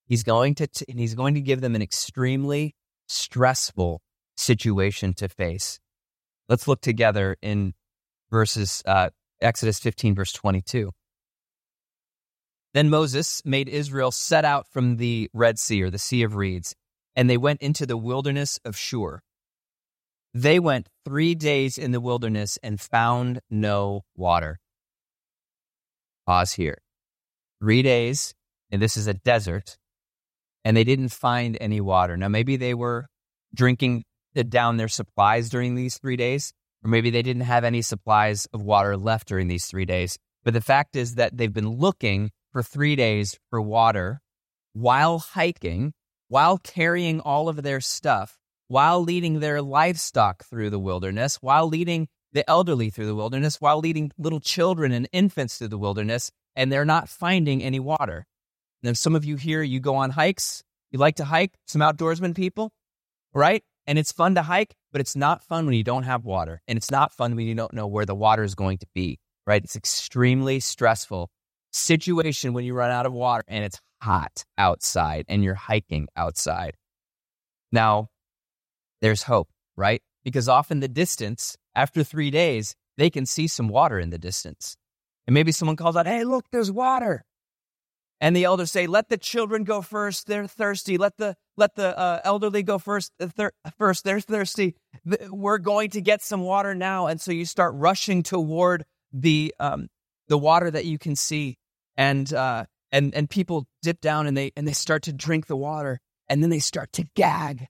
He's 0.06 0.22
going 0.22 0.54
to, 0.56 0.68
t- 0.68 0.84
and 0.88 1.00
he's 1.00 1.16
going 1.16 1.34
to 1.34 1.40
give 1.40 1.60
them 1.60 1.74
an 1.74 1.82
extremely 1.82 2.76
stressful 3.06 4.00
situation 4.36 5.14
to 5.14 5.28
face. 5.28 5.78
Let's 6.48 6.68
look 6.68 6.80
together 6.80 7.36
in 7.42 7.74
verses 8.30 8.82
uh, 8.86 9.10
Exodus 9.40 9.78
15, 9.78 10.14
verse 10.14 10.32
22. 10.32 10.92
Then 12.74 12.90
Moses 12.90 13.42
made 13.44 13.68
Israel 13.68 14.10
set 14.10 14.44
out 14.44 14.66
from 14.68 14.96
the 14.96 15.30
Red 15.32 15.58
Sea 15.58 15.82
or 15.82 15.90
the 15.90 15.98
Sea 15.98 16.22
of 16.22 16.36
Reeds, 16.36 16.74
and 17.14 17.28
they 17.28 17.38
went 17.38 17.62
into 17.62 17.86
the 17.86 17.96
wilderness 17.96 18.60
of 18.64 18.76
Shur. 18.76 19.22
They 20.34 20.58
went 20.58 20.88
three 21.04 21.34
days 21.34 21.78
in 21.78 21.92
the 21.92 22.00
wilderness 22.00 22.58
and 22.62 22.78
found 22.78 23.40
no 23.48 24.02
water. 24.14 24.60
Pause 26.26 26.52
here. 26.52 26.82
Three 27.60 27.80
days, 27.80 28.34
and 28.70 28.82
this 28.82 28.98
is 28.98 29.06
a 29.06 29.14
desert, 29.14 29.78
and 30.66 30.76
they 30.76 30.82
didn't 30.82 31.10
find 31.10 31.56
any 31.60 31.80
water. 31.80 32.16
Now, 32.16 32.26
maybe 32.26 32.56
they 32.56 32.74
were 32.74 33.06
drinking 33.54 34.02
down 34.48 34.78
their 34.78 34.88
supplies 34.88 35.48
during 35.48 35.76
these 35.76 35.96
three 35.96 36.16
days, 36.16 36.52
or 36.82 36.90
maybe 36.90 37.08
they 37.08 37.22
didn't 37.22 37.42
have 37.42 37.62
any 37.62 37.82
supplies 37.82 38.48
of 38.52 38.62
water 38.62 38.96
left 38.96 39.28
during 39.28 39.46
these 39.46 39.66
three 39.66 39.84
days. 39.84 40.18
But 40.44 40.54
the 40.54 40.60
fact 40.60 40.96
is 40.96 41.14
that 41.14 41.36
they've 41.36 41.52
been 41.52 41.68
looking 41.68 42.32
for 42.50 42.64
three 42.64 42.96
days 42.96 43.38
for 43.48 43.62
water 43.62 44.20
while 44.72 45.20
hiking, 45.20 45.92
while 46.26 46.58
carrying 46.58 47.20
all 47.20 47.48
of 47.48 47.62
their 47.62 47.80
stuff, 47.80 48.36
while 48.66 49.00
leading 49.00 49.38
their 49.38 49.62
livestock 49.62 50.44
through 50.46 50.70
the 50.70 50.80
wilderness, 50.80 51.36
while 51.36 51.68
leading 51.68 52.08
the 52.32 52.48
elderly 52.50 52.90
through 52.90 53.06
the 53.06 53.14
wilderness, 53.14 53.60
while 53.60 53.78
leading 53.78 54.10
little 54.18 54.40
children 54.40 54.90
and 54.90 55.08
infants 55.12 55.58
through 55.58 55.68
the 55.68 55.78
wilderness, 55.78 56.32
and 56.56 56.72
they're 56.72 56.84
not 56.84 57.08
finding 57.08 57.62
any 57.62 57.78
water. 57.78 58.26
And 58.86 58.96
some 58.96 59.14
of 59.14 59.24
you 59.24 59.36
here, 59.36 59.62
you 59.62 59.80
go 59.80 59.96
on 59.96 60.10
hikes, 60.10 60.62
you 60.90 60.98
like 60.98 61.16
to 61.16 61.24
hike, 61.24 61.54
some 61.66 61.80
outdoorsman 61.80 62.34
people, 62.34 62.72
right? 63.34 63.62
And 63.86 63.98
it's 63.98 64.12
fun 64.12 64.34
to 64.34 64.42
hike, 64.42 64.74
but 64.92 65.00
it's 65.00 65.16
not 65.16 65.42
fun 65.42 65.66
when 65.66 65.74
you 65.74 65.84
don't 65.84 66.02
have 66.02 66.24
water. 66.24 66.60
And 66.66 66.76
it's 66.76 66.90
not 66.90 67.12
fun 67.12 67.36
when 67.36 67.46
you 67.46 67.54
don't 67.54 67.72
know 67.72 67.86
where 67.86 68.06
the 68.06 68.14
water 68.14 68.42
is 68.42 68.54
going 68.54 68.78
to 68.78 68.86
be, 68.94 69.18
right? 69.46 69.62
It's 69.62 69.76
extremely 69.76 70.60
stressful 70.60 71.30
situation 71.72 72.52
when 72.52 72.64
you 72.64 72.74
run 72.74 72.90
out 72.90 73.06
of 73.06 73.12
water 73.12 73.44
and 73.48 73.64
it's 73.64 73.80
hot 74.00 74.44
outside 74.58 75.24
and 75.28 75.44
you're 75.44 75.54
hiking 75.54 76.08
outside. 76.16 76.76
Now, 77.72 78.08
there's 79.02 79.22
hope, 79.22 79.48
right? 79.76 80.02
Because 80.24 80.48
often 80.48 80.80
the 80.80 80.88
distance, 80.88 81.56
after 81.74 82.02
three 82.02 82.30
days, 82.30 82.74
they 82.96 83.10
can 83.10 83.26
see 83.26 83.46
some 83.46 83.68
water 83.68 83.98
in 83.98 84.10
the 84.10 84.18
distance. 84.18 84.76
And 85.26 85.34
maybe 85.34 85.52
someone 85.52 85.76
calls 85.76 85.96
out, 85.96 86.06
Hey, 86.06 86.24
look, 86.24 86.46
there's 86.50 86.72
water. 86.72 87.24
And 88.20 88.34
the 88.34 88.44
elders 88.44 88.70
say, 88.70 88.86
Let 88.86 89.08
the 89.08 89.18
children 89.18 89.64
go 89.64 89.82
first. 89.82 90.26
They're 90.26 90.46
thirsty. 90.46 90.96
Let 90.96 91.16
the 91.18 91.36
let 91.56 91.74
the 91.74 91.96
uh, 91.98 92.20
elderly 92.24 92.62
go 92.62 92.78
first. 92.78 93.12
Uh, 93.20 93.28
thir- 93.28 93.52
first, 93.78 94.04
they're 94.04 94.20
thirsty. 94.20 94.74
We're 95.30 95.58
going 95.58 95.90
to 95.90 96.00
get 96.00 96.22
some 96.22 96.40
water 96.40 96.74
now. 96.74 97.06
And 97.06 97.20
so 97.20 97.32
you 97.32 97.44
start 97.44 97.74
rushing 97.74 98.22
toward 98.22 98.84
the 99.12 99.54
um, 99.60 99.88
the 100.28 100.38
water 100.38 100.70
that 100.70 100.86
you 100.86 100.98
can 100.98 101.14
see, 101.14 101.58
and 101.96 102.32
uh, 102.32 102.64
and 102.90 103.14
and 103.14 103.28
people 103.28 103.66
dip 103.82 104.00
down 104.00 104.26
and 104.26 104.36
they 104.36 104.52
and 104.56 104.66
they 104.66 104.72
start 104.72 105.02
to 105.04 105.12
drink 105.12 105.46
the 105.46 105.56
water, 105.56 106.00
and 106.28 106.42
then 106.42 106.50
they 106.50 106.58
start 106.58 106.92
to 106.94 107.04
gag. 107.14 107.66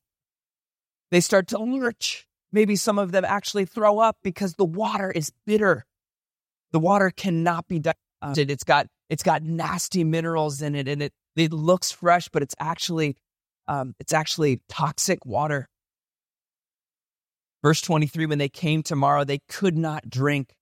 They 1.10 1.20
start 1.20 1.48
to 1.48 1.58
lurch. 1.58 2.26
Maybe 2.52 2.76
some 2.76 2.98
of 2.98 3.12
them 3.12 3.24
actually 3.24 3.64
throw 3.64 3.98
up 3.98 4.18
because 4.22 4.54
the 4.54 4.64
water 4.64 5.10
is 5.10 5.32
bitter. 5.44 5.84
The 6.72 6.78
water 6.78 7.10
cannot 7.10 7.66
be 7.68 7.80
digested. 7.80 8.50
It's 8.50 8.64
got 8.64 8.86
it's 9.08 9.22
got 9.22 9.42
nasty 9.42 10.04
minerals 10.04 10.62
in 10.62 10.74
it, 10.74 10.88
and 10.88 11.02
it 11.02 11.12
it 11.36 11.52
looks 11.52 11.92
fresh, 11.92 12.28
but 12.28 12.42
it's 12.42 12.54
actually 12.58 13.16
um, 13.68 13.94
it's 13.98 14.12
actually 14.12 14.60
toxic 14.68 15.24
water. 15.24 15.68
Verse 17.62 17.80
23 17.80 18.26
When 18.26 18.38
they 18.38 18.48
came 18.48 18.82
to 18.84 18.96
Marah, 18.96 19.24
they 19.24 19.40
could 19.48 19.76
not 19.76 20.08
drink 20.08 20.54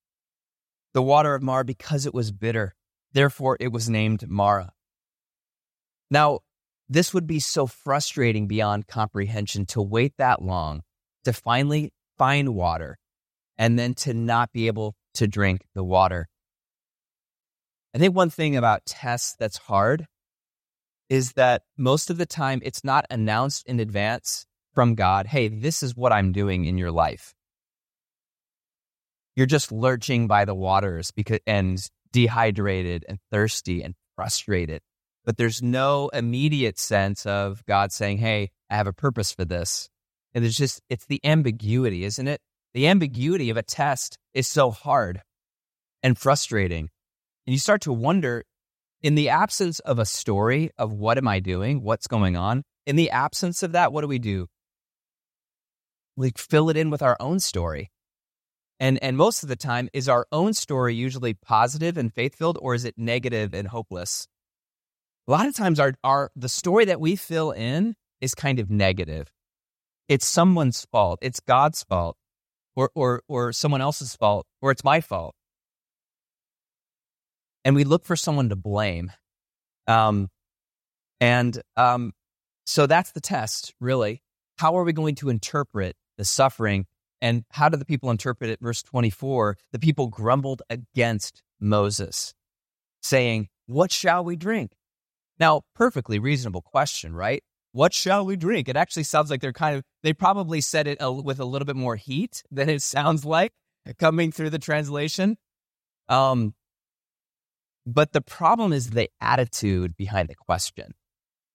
the 0.93 1.03
water 1.03 1.35
of 1.35 1.43
Marah 1.43 1.65
because 1.65 2.07
it 2.07 2.15
was 2.15 2.33
bitter. 2.33 2.75
Therefore, 3.13 3.57
it 3.61 3.73
was 3.73 3.89
named 3.89 4.29
Marah. 4.29 4.73
Now, 6.11 6.41
this 6.89 7.15
would 7.15 7.27
be 7.27 7.41
so 7.41 7.67
frustrating 7.67 8.47
beyond 8.47 8.87
comprehension 8.87 9.67
to 9.67 9.81
wait 9.81 10.15
that 10.19 10.43
long 10.43 10.83
to 11.25 11.33
finally 11.33 11.93
find 12.19 12.55
water 12.55 12.99
and 13.57 13.79
then 13.79 13.95
to 13.95 14.15
not 14.15 14.53
be 14.53 14.67
able 14.67 14.95
to 15.15 15.27
drink 15.27 15.63
the 15.75 15.85
water. 15.85 16.29
I 17.95 17.99
think 17.99 18.15
one 18.15 18.31
thing 18.31 18.57
about 18.57 18.87
tests 18.87 19.37
that's 19.39 19.57
hard 19.57 20.07
is 21.09 21.35
that 21.35 21.63
most 21.79 22.11
of 22.11 22.17
the 22.17 22.27
time 22.27 22.61
it's 22.65 22.83
not 22.83 23.07
announced 23.09 23.67
in 23.67 23.79
advance 23.79 24.47
from 24.75 24.97
God, 24.97 25.27
hey, 25.27 25.47
this 25.47 25.83
is 25.83 25.95
what 25.95 26.13
I'm 26.13 26.33
doing 26.33 26.65
in 26.65 26.77
your 26.77 26.91
life. 26.91 27.35
You're 29.37 29.47
just 29.47 29.71
lurching 29.71 30.27
by 30.27 30.45
the 30.45 30.55
waters 30.55 31.13
because 31.13 31.39
and 31.47 31.79
dehydrated 32.13 33.05
and 33.09 33.19
thirsty 33.31 33.83
and 33.83 33.95
frustrated. 34.17 34.81
But 35.25 35.37
there's 35.37 35.63
no 35.63 36.09
immediate 36.09 36.79
sense 36.79 37.27
of 37.27 37.65
God 37.67 37.93
saying, 37.93 38.19
Hey, 38.19 38.51
I 38.71 38.77
have 38.77 38.87
a 38.87 38.93
purpose 38.93 39.33
for 39.33 39.45
this. 39.45 39.89
And 40.35 40.45
there's 40.45 40.57
just 40.57 40.81
it's 40.89 41.07
the 41.07 41.21
ambiguity, 41.25 42.05
isn't 42.05 42.29
it? 42.29 42.41
The 42.75 42.89
ambiguity 42.89 43.51
of 43.51 43.57
a 43.57 43.63
test 43.63 44.19
is 44.35 44.47
so 44.49 44.71
hard 44.71 45.23
and 46.03 46.19
frustrating 46.19 46.91
and 47.47 47.53
you 47.53 47.59
start 47.59 47.83
to 47.83 47.93
wonder 47.93 48.45
in 49.03 49.15
the 49.15 49.29
absence 49.29 49.81
of 49.81 49.99
a 49.99 50.07
story 50.07 50.71
of 50.79 50.93
what 50.93 51.19
am 51.19 51.29
I 51.29 51.41
doing? 51.41 51.83
What's 51.83 52.07
going 52.07 52.37
on? 52.37 52.63
In 52.87 52.97
the 52.97 53.11
absence 53.11 53.63
of 53.63 53.73
that, 53.73 53.93
what 53.93 54.01
do 54.01 54.09
we 54.09 54.19
do? 54.19 54.47
We 56.17 56.33
fill 56.37 56.71
it 56.71 56.77
in 56.77 56.91
with 56.91 57.03
our 57.03 57.17
own 57.21 57.41
story. 57.41 57.91
And, 58.81 59.03
and 59.03 59.17
most 59.17 59.43
of 59.43 59.49
the 59.49 59.57
time, 59.57 59.89
is 59.93 60.09
our 60.09 60.27
own 60.33 60.55
story 60.55 60.95
usually 60.95 61.35
positive 61.35 61.97
and 61.97 62.13
faith 62.13 62.35
filled, 62.35 62.59
or 62.61 62.75
is 62.75 62.85
it 62.85 62.95
negative 62.97 63.55
and 63.55 63.69
hopeless? 63.69 64.27
A 65.29 65.31
lot 65.31 65.47
of 65.47 65.55
times, 65.55 65.79
our, 65.79 65.95
our, 66.03 66.31
the 66.35 66.49
story 66.49 66.85
that 66.87 67.01
we 67.01 67.15
fill 67.15 67.51
in 67.51 67.95
is 68.21 68.35
kind 68.35 68.59
of 68.59 68.71
negative. 68.71 69.31
It's 70.09 70.27
someone's 70.27 70.87
fault, 70.91 71.19
it's 71.23 71.41
God's 71.41 71.83
fault, 71.85 72.17
or, 72.75 72.91
or, 72.95 73.23
or 73.29 73.53
someone 73.53 73.81
else's 73.81 74.17
fault, 74.17 74.47
or 74.61 74.71
it's 74.71 74.85
my 74.85 75.01
fault 75.01 75.35
and 77.65 77.75
we 77.75 77.85
look 77.85 78.05
for 78.05 78.17
someone 78.17 78.51
to 78.51 78.57
blame. 78.57 79.11
Um, 79.87 80.29
and 81.21 81.61
um, 81.77 82.13
so 82.67 82.87
that's 82.87 83.13
the 83.13 83.21
test, 83.21 83.75
really. 83.81 84.23
How 84.59 84.77
are 84.77 84.85
we 84.85 84.93
going 84.93 85.15
to 85.17 85.29
interpret 85.29 85.97
the 86.19 86.25
suffering? 86.25 86.87
And 87.21 87.45
how 87.51 87.69
do 87.69 87.77
the 87.77 87.85
people 87.85 88.11
interpret 88.11 88.51
it? 88.51 88.61
Verse 88.61 88.83
24 88.83 89.57
the 89.73 89.79
people 89.79 90.09
grumbled 90.09 90.63
against 90.69 91.43
Moses, 91.61 92.35
saying, 93.03 93.49
What 93.67 93.91
shall 93.91 94.25
we 94.25 94.37
drink? 94.37 94.73
Now, 95.41 95.63
perfectly 95.75 96.19
reasonable 96.19 96.63
question, 96.63 97.15
right? 97.15 97.43
What 97.73 97.93
shall 97.93 98.25
we 98.25 98.37
drink? 98.37 98.69
It 98.69 98.77
actually 98.77 99.03
sounds 99.03 99.31
like 99.31 99.41
they're 99.41 99.53
kind 99.53 99.77
of, 99.77 99.83
they 100.05 100.13
probably 100.13 100.61
said 100.61 100.87
it 100.87 100.99
with 101.01 101.41
a 101.41 101.45
little 101.45 101.67
bit 101.67 101.75
more 101.75 101.97
heat 101.97 102.45
than 102.53 102.69
it 102.69 102.83
sounds 102.83 103.25
like 103.25 103.53
coming 103.99 104.31
through 104.31 104.51
the 104.51 104.61
translation. 104.61 105.37
Um, 106.09 106.55
but 107.87 108.13
the 108.13 108.21
problem 108.21 108.73
is 108.73 108.91
the 108.91 109.11
attitude 109.21 109.97
behind 109.97 110.29
the 110.29 110.35
question 110.35 110.95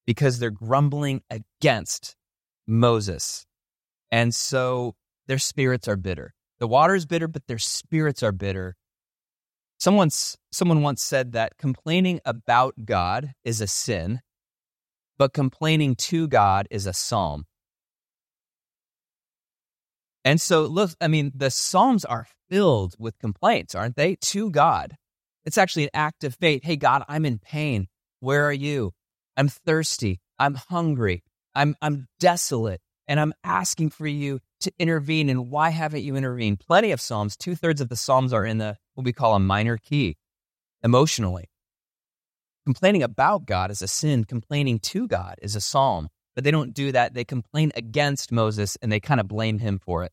because 0.05 0.39
they're 0.39 0.49
grumbling 0.49 1.21
against 1.29 2.15
Moses. 2.67 3.45
And 4.11 4.33
so 4.33 4.95
their 5.27 5.37
spirits 5.37 5.87
are 5.87 5.95
bitter. 5.95 6.33
The 6.59 6.67
water 6.67 6.95
is 6.95 7.05
bitter, 7.05 7.27
but 7.27 7.47
their 7.47 7.57
spirits 7.57 8.23
are 8.23 8.31
bitter. 8.31 8.75
Someone's, 9.79 10.37
someone 10.51 10.81
once 10.81 11.01
said 11.01 11.31
that 11.31 11.57
complaining 11.57 12.19
about 12.25 12.85
God 12.85 13.33
is 13.43 13.61
a 13.61 13.67
sin, 13.67 14.19
but 15.17 15.33
complaining 15.33 15.95
to 15.95 16.27
God 16.27 16.67
is 16.69 16.85
a 16.85 16.93
psalm. 16.93 17.45
And 20.25 20.41
so, 20.41 20.63
look, 20.63 20.91
I 20.99 21.07
mean, 21.07 21.31
the 21.33 21.49
Psalms 21.49 22.03
are 22.03 22.27
filled 22.49 22.95
with 22.99 23.17
complaints, 23.19 23.73
aren't 23.73 23.95
they, 23.95 24.15
to 24.15 24.51
God? 24.51 24.97
It's 25.49 25.57
actually 25.57 25.85
an 25.85 25.89
act 25.95 26.23
of 26.23 26.35
faith. 26.35 26.61
Hey, 26.63 26.75
God, 26.75 27.03
I'm 27.07 27.25
in 27.25 27.39
pain. 27.39 27.87
Where 28.19 28.45
are 28.45 28.53
you? 28.53 28.91
I'm 29.35 29.47
thirsty. 29.47 30.19
I'm 30.37 30.53
hungry. 30.53 31.23
I'm, 31.55 31.75
I'm 31.81 32.05
desolate. 32.19 32.81
And 33.07 33.19
I'm 33.19 33.33
asking 33.43 33.89
for 33.89 34.05
you 34.05 34.41
to 34.59 34.71
intervene. 34.77 35.27
And 35.27 35.49
why 35.49 35.71
haven't 35.71 36.03
you 36.03 36.15
intervened? 36.15 36.59
Plenty 36.59 36.91
of 36.91 37.01
Psalms, 37.01 37.35
two 37.35 37.55
thirds 37.55 37.81
of 37.81 37.89
the 37.89 37.95
Psalms 37.95 38.31
are 38.31 38.45
in 38.45 38.59
the 38.59 38.77
what 38.93 39.05
we 39.05 39.11
call 39.11 39.33
a 39.33 39.39
minor 39.39 39.77
key 39.77 40.17
emotionally. 40.83 41.49
Complaining 42.67 43.01
about 43.01 43.47
God 43.47 43.71
is 43.71 43.81
a 43.81 43.87
sin, 43.87 44.25
complaining 44.25 44.77
to 44.77 45.07
God 45.07 45.33
is 45.41 45.55
a 45.55 45.61
psalm. 45.61 46.09
But 46.35 46.43
they 46.43 46.51
don't 46.51 46.75
do 46.75 46.91
that. 46.91 47.15
They 47.15 47.25
complain 47.25 47.71
against 47.73 48.31
Moses 48.31 48.77
and 48.83 48.91
they 48.91 48.99
kind 48.99 49.19
of 49.19 49.27
blame 49.27 49.57
him 49.57 49.79
for 49.79 50.03
it. 50.03 50.11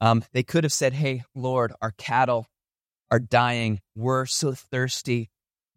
Um, 0.00 0.22
they 0.32 0.44
could 0.44 0.62
have 0.62 0.72
said, 0.72 0.92
Hey, 0.92 1.24
Lord, 1.34 1.72
our 1.82 1.90
cattle 1.98 2.46
are 3.14 3.20
dying. 3.20 3.80
We're 3.94 4.26
so 4.26 4.52
thirsty. 4.52 5.30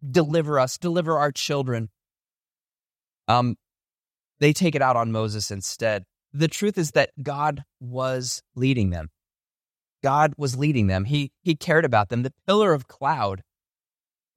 Deliver 0.08 0.58
us, 0.58 0.76
deliver 0.76 1.16
our 1.18 1.30
children. 1.30 1.88
Um, 3.28 3.56
they 4.40 4.52
take 4.52 4.74
it 4.74 4.82
out 4.82 4.96
on 4.96 5.12
Moses 5.12 5.52
instead. 5.52 6.04
The 6.32 6.48
truth 6.48 6.76
is 6.76 6.92
that 6.92 7.10
God 7.22 7.62
was 7.78 8.42
leading 8.56 8.90
them. 8.90 9.10
God 10.02 10.34
was 10.36 10.56
leading 10.56 10.88
them. 10.88 11.04
He, 11.04 11.30
he 11.42 11.54
cared 11.54 11.84
about 11.84 12.08
them. 12.08 12.22
The 12.22 12.32
pillar 12.46 12.72
of 12.72 12.88
cloud 12.88 13.42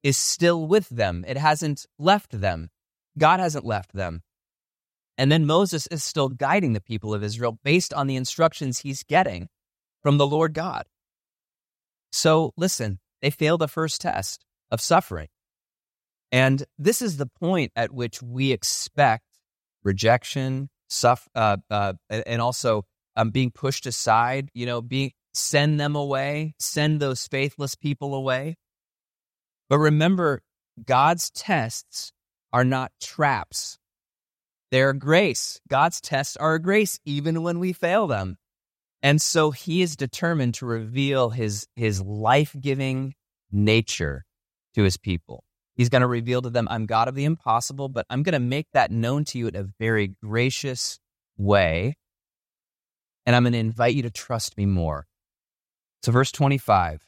is 0.04 0.16
still 0.16 0.66
with 0.66 0.88
them. 0.88 1.24
It 1.26 1.36
hasn't 1.36 1.86
left 1.98 2.40
them. 2.40 2.70
God 3.18 3.40
hasn't 3.40 3.64
left 3.64 3.92
them. 3.92 4.22
And 5.18 5.30
then 5.30 5.44
Moses 5.44 5.88
is 5.88 6.04
still 6.04 6.28
guiding 6.28 6.72
the 6.72 6.80
people 6.80 7.14
of 7.14 7.24
Israel 7.24 7.58
based 7.64 7.92
on 7.92 8.06
the 8.06 8.16
instructions 8.16 8.78
he's 8.78 9.02
getting 9.02 9.48
from 10.02 10.18
the 10.18 10.26
Lord 10.26 10.54
God. 10.54 10.84
So 12.12 12.52
listen, 12.56 12.98
they 13.20 13.30
fail 13.30 13.58
the 13.58 13.68
first 13.68 14.00
test 14.00 14.44
of 14.70 14.80
suffering. 14.80 15.28
And 16.30 16.64
this 16.78 17.02
is 17.02 17.16
the 17.16 17.26
point 17.26 17.72
at 17.76 17.92
which 17.92 18.22
we 18.22 18.52
expect 18.52 19.24
rejection, 19.82 20.70
uh, 21.04 21.56
uh, 21.70 21.92
and 22.08 22.40
also 22.40 22.84
um, 23.16 23.30
being 23.30 23.50
pushed 23.50 23.86
aside, 23.86 24.50
you 24.54 24.66
know, 24.66 24.80
being 24.80 25.12
send 25.34 25.80
them 25.80 25.96
away, 25.96 26.54
send 26.58 27.00
those 27.00 27.26
faithless 27.26 27.74
people 27.74 28.14
away. 28.14 28.56
But 29.68 29.78
remember, 29.78 30.42
God's 30.84 31.30
tests 31.30 32.12
are 32.52 32.64
not 32.64 32.92
traps. 33.00 33.78
They're 34.70 34.92
grace. 34.92 35.60
God's 35.68 36.00
tests 36.00 36.36
are 36.36 36.54
a 36.54 36.62
grace, 36.62 36.98
even 37.04 37.42
when 37.42 37.58
we 37.58 37.72
fail 37.72 38.06
them. 38.06 38.36
And 39.02 39.20
so 39.20 39.50
he 39.50 39.82
is 39.82 39.96
determined 39.96 40.54
to 40.54 40.66
reveal 40.66 41.30
his, 41.30 41.66
his 41.74 42.00
life 42.00 42.54
giving 42.60 43.14
nature 43.50 44.24
to 44.74 44.82
his 44.82 44.96
people. 44.96 45.44
He's 45.74 45.88
going 45.88 46.02
to 46.02 46.06
reveal 46.06 46.42
to 46.42 46.50
them, 46.50 46.68
I'm 46.70 46.86
God 46.86 47.08
of 47.08 47.14
the 47.14 47.24
impossible, 47.24 47.88
but 47.88 48.06
I'm 48.10 48.22
going 48.22 48.34
to 48.34 48.38
make 48.38 48.68
that 48.72 48.90
known 48.90 49.24
to 49.26 49.38
you 49.38 49.48
in 49.48 49.56
a 49.56 49.66
very 49.80 50.14
gracious 50.22 51.00
way. 51.36 51.96
And 53.26 53.34
I'm 53.34 53.42
going 53.42 53.54
to 53.54 53.58
invite 53.58 53.94
you 53.94 54.02
to 54.02 54.10
trust 54.10 54.56
me 54.56 54.66
more. 54.66 55.06
So, 56.02 56.12
verse 56.12 56.32
25 56.32 57.06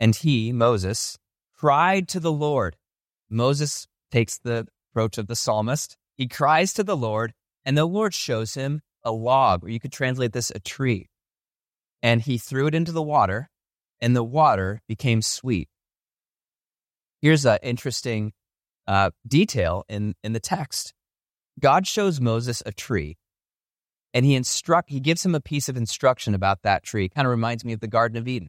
And 0.00 0.14
he, 0.14 0.52
Moses, 0.52 1.18
cried 1.54 2.08
to 2.08 2.20
the 2.20 2.32
Lord. 2.32 2.76
Moses 3.30 3.86
takes 4.10 4.38
the 4.38 4.66
approach 4.90 5.16
of 5.16 5.26
the 5.26 5.36
psalmist. 5.36 5.96
He 6.16 6.28
cries 6.28 6.74
to 6.74 6.84
the 6.84 6.96
Lord, 6.96 7.32
and 7.64 7.78
the 7.78 7.86
Lord 7.86 8.12
shows 8.12 8.54
him 8.54 8.82
a 9.04 9.12
log, 9.12 9.64
or 9.64 9.68
you 9.68 9.80
could 9.80 9.92
translate 9.92 10.32
this 10.32 10.50
a 10.50 10.60
tree. 10.60 11.08
And 12.02 12.20
he 12.20 12.38
threw 12.38 12.66
it 12.66 12.74
into 12.74 12.92
the 12.92 13.02
water, 13.02 13.48
and 14.00 14.16
the 14.16 14.24
water 14.24 14.80
became 14.88 15.22
sweet. 15.22 15.68
Here's 17.20 17.46
an 17.46 17.58
interesting 17.62 18.32
uh, 18.86 19.10
detail 19.26 19.84
in, 19.88 20.14
in 20.24 20.32
the 20.32 20.40
text. 20.40 20.92
God 21.60 21.86
shows 21.86 22.20
Moses 22.20 22.62
a 22.66 22.72
tree, 22.72 23.16
and 24.12 24.24
he 24.24 24.34
instruct 24.34 24.90
he 24.90 25.00
gives 25.00 25.24
him 25.24 25.34
a 25.34 25.40
piece 25.40 25.68
of 25.68 25.76
instruction 25.76 26.34
about 26.34 26.62
that 26.62 26.82
tree. 26.82 27.08
Kind 27.08 27.26
of 27.26 27.30
reminds 27.30 27.64
me 27.64 27.72
of 27.72 27.80
the 27.80 27.88
Garden 27.88 28.18
of 28.18 28.26
Eden. 28.26 28.48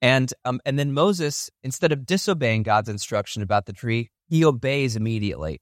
And 0.00 0.32
um, 0.44 0.60
and 0.64 0.78
then 0.78 0.92
Moses, 0.92 1.50
instead 1.62 1.92
of 1.92 2.06
disobeying 2.06 2.62
God's 2.62 2.88
instruction 2.88 3.42
about 3.42 3.66
the 3.66 3.72
tree, 3.72 4.10
he 4.28 4.44
obeys 4.44 4.96
immediately, 4.96 5.60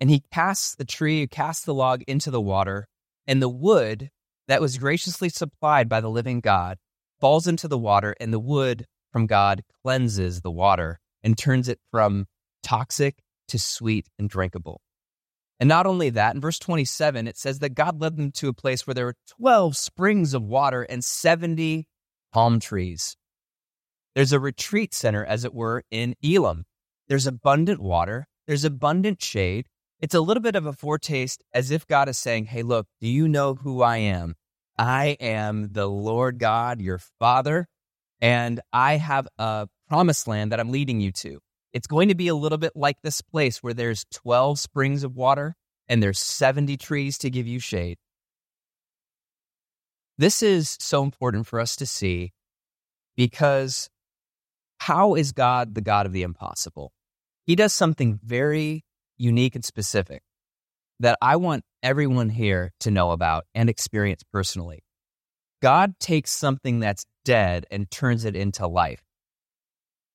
and 0.00 0.08
he 0.08 0.22
casts 0.32 0.74
the 0.76 0.84
tree, 0.84 1.26
casts 1.26 1.64
the 1.64 1.74
log 1.74 2.02
into 2.06 2.30
the 2.30 2.40
water, 2.40 2.86
and 3.30 3.40
the 3.40 3.48
wood 3.48 4.10
that 4.48 4.60
was 4.60 4.76
graciously 4.76 5.28
supplied 5.28 5.88
by 5.88 6.00
the 6.00 6.10
living 6.10 6.40
God 6.40 6.78
falls 7.20 7.46
into 7.46 7.68
the 7.68 7.78
water, 7.78 8.12
and 8.18 8.32
the 8.32 8.40
wood 8.40 8.86
from 9.12 9.28
God 9.28 9.62
cleanses 9.84 10.40
the 10.40 10.50
water 10.50 10.98
and 11.22 11.38
turns 11.38 11.68
it 11.68 11.78
from 11.92 12.26
toxic 12.64 13.22
to 13.46 13.56
sweet 13.56 14.08
and 14.18 14.28
drinkable. 14.28 14.80
And 15.60 15.68
not 15.68 15.86
only 15.86 16.10
that, 16.10 16.34
in 16.34 16.40
verse 16.40 16.58
27, 16.58 17.28
it 17.28 17.38
says 17.38 17.60
that 17.60 17.74
God 17.76 18.00
led 18.00 18.16
them 18.16 18.32
to 18.32 18.48
a 18.48 18.52
place 18.52 18.84
where 18.84 18.94
there 18.94 19.04
were 19.04 19.16
12 19.38 19.76
springs 19.76 20.34
of 20.34 20.42
water 20.42 20.82
and 20.82 21.04
70 21.04 21.86
palm 22.32 22.58
trees. 22.58 23.16
There's 24.16 24.32
a 24.32 24.40
retreat 24.40 24.92
center, 24.92 25.24
as 25.24 25.44
it 25.44 25.54
were, 25.54 25.84
in 25.92 26.16
Elim. 26.20 26.64
There's 27.06 27.28
abundant 27.28 27.80
water, 27.80 28.26
there's 28.48 28.64
abundant 28.64 29.22
shade. 29.22 29.68
It's 30.00 30.14
a 30.14 30.20
little 30.20 30.42
bit 30.42 30.56
of 30.56 30.64
a 30.64 30.72
foretaste 30.72 31.42
as 31.52 31.70
if 31.70 31.86
God 31.86 32.08
is 32.08 32.16
saying, 32.16 32.46
Hey, 32.46 32.62
look, 32.62 32.86
do 33.00 33.08
you 33.08 33.28
know 33.28 33.54
who 33.54 33.82
I 33.82 33.98
am? 33.98 34.34
I 34.78 35.16
am 35.20 35.72
the 35.72 35.86
Lord 35.86 36.38
God, 36.38 36.80
your 36.80 36.98
Father, 37.18 37.68
and 38.20 38.60
I 38.72 38.96
have 38.96 39.28
a 39.38 39.68
promised 39.88 40.26
land 40.26 40.52
that 40.52 40.60
I'm 40.60 40.70
leading 40.70 41.00
you 41.00 41.12
to. 41.12 41.40
It's 41.74 41.86
going 41.86 42.08
to 42.08 42.14
be 42.14 42.28
a 42.28 42.34
little 42.34 42.56
bit 42.58 42.72
like 42.74 42.96
this 43.02 43.20
place 43.20 43.62
where 43.62 43.74
there's 43.74 44.06
12 44.12 44.58
springs 44.58 45.04
of 45.04 45.14
water 45.14 45.54
and 45.88 46.02
there's 46.02 46.18
70 46.18 46.78
trees 46.78 47.18
to 47.18 47.30
give 47.30 47.46
you 47.46 47.60
shade. 47.60 47.98
This 50.16 50.42
is 50.42 50.76
so 50.80 51.02
important 51.02 51.46
for 51.46 51.60
us 51.60 51.76
to 51.76 51.86
see 51.86 52.32
because 53.16 53.90
how 54.78 55.14
is 55.14 55.32
God 55.32 55.74
the 55.74 55.80
God 55.82 56.06
of 56.06 56.12
the 56.12 56.22
impossible? 56.22 56.92
He 57.44 57.54
does 57.54 57.74
something 57.74 58.18
very 58.22 58.84
unique 59.20 59.54
and 59.54 59.64
specific 59.64 60.22
that 61.00 61.18
I 61.20 61.36
want 61.36 61.64
everyone 61.82 62.28
here 62.28 62.72
to 62.80 62.90
know 62.90 63.10
about 63.10 63.44
and 63.54 63.68
experience 63.68 64.22
personally. 64.32 64.82
God 65.62 65.94
takes 66.00 66.30
something 66.30 66.80
that's 66.80 67.06
dead 67.24 67.66
and 67.70 67.90
turns 67.90 68.24
it 68.24 68.34
into 68.34 68.66
life. 68.66 69.02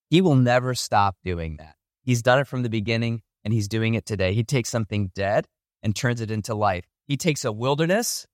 He 0.09 0.21
will 0.21 0.35
never 0.35 0.75
stop 0.75 1.15
doing 1.23 1.57
that. 1.57 1.75
He's 2.03 2.21
done 2.21 2.39
it 2.39 2.47
from 2.47 2.63
the 2.63 2.69
beginning 2.69 3.21
and 3.43 3.53
he's 3.53 3.67
doing 3.67 3.95
it 3.95 4.05
today. 4.05 4.33
He 4.33 4.43
takes 4.43 4.69
something 4.69 5.11
dead 5.15 5.45
and 5.83 5.95
turns 5.95 6.21
it 6.21 6.31
into 6.31 6.55
life. 6.55 6.85
He 7.07 7.17
takes 7.17 7.45
a 7.45 7.51
wilderness 7.51 8.25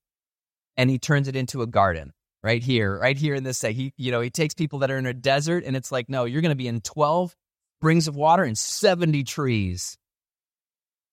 and 0.78 0.90
he 0.90 1.00
turns 1.00 1.28
it 1.28 1.36
into 1.36 1.62
a 1.62 1.68
garden 1.68 2.12
right 2.44 2.64
here, 2.64 2.98
right 2.98 3.18
here 3.18 3.36
in 3.36 3.44
this 3.44 3.60
day. 3.60 3.74
He, 3.74 3.94
you 3.98 4.12
know, 4.12 4.22
he 4.22 4.30
takes 4.30 4.54
people 4.54 4.80
that 4.80 4.92
are 4.92 4.98
in 4.98 5.06
a 5.06 5.14
desert 5.14 5.64
and 5.66 5.76
it's 5.76 5.92
like, 5.92 6.10
no, 6.10 6.26
you're 6.26 6.42
going 6.42 6.50
to 6.50 6.56
be 6.56 6.68
in 6.68 6.82
12 6.82 7.36
springs 7.80 8.08
of 8.08 8.16
water 8.16 8.44
and 8.44 8.58
70 8.58 9.24
trees. 9.24 9.98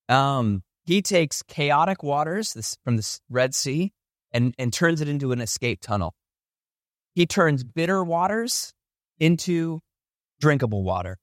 Um, 0.09 0.63
he 0.85 1.03
takes 1.03 1.43
chaotic 1.43 2.03
waters 2.03 2.55
this, 2.55 2.77
from 2.85 2.97
the 2.97 3.19
Red 3.29 3.55
Sea 3.55 3.93
and, 4.33 4.55
and 4.59 4.73
turns 4.73 5.01
it 5.01 5.09
into 5.09 5.33
an 5.33 5.41
escape 5.41 5.81
tunnel. 5.81 6.15
He 7.15 7.27
turns 7.27 7.65
bitter 7.65 8.03
waters 8.03 8.73
into 9.19 9.81
drinkable 10.41 10.83
water. 10.85 11.19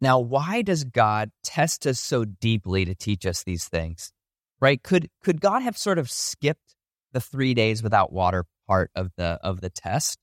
Now, 0.00 0.18
why 0.18 0.62
does 0.62 0.84
God 0.84 1.30
test 1.44 1.86
us 1.86 2.00
so 2.00 2.24
deeply 2.24 2.84
to 2.84 2.94
teach 2.94 3.24
us 3.24 3.44
these 3.44 3.68
things? 3.68 4.12
Right? 4.60 4.82
Could 4.82 5.08
could 5.22 5.40
God 5.40 5.62
have 5.62 5.78
sort 5.78 5.98
of 5.98 6.10
skipped 6.10 6.74
the 7.12 7.20
3 7.20 7.54
days 7.54 7.82
without 7.82 8.12
water 8.12 8.44
part 8.66 8.90
of 8.94 9.10
the 9.16 9.38
of 9.42 9.60
the 9.60 9.70
test? 9.70 10.18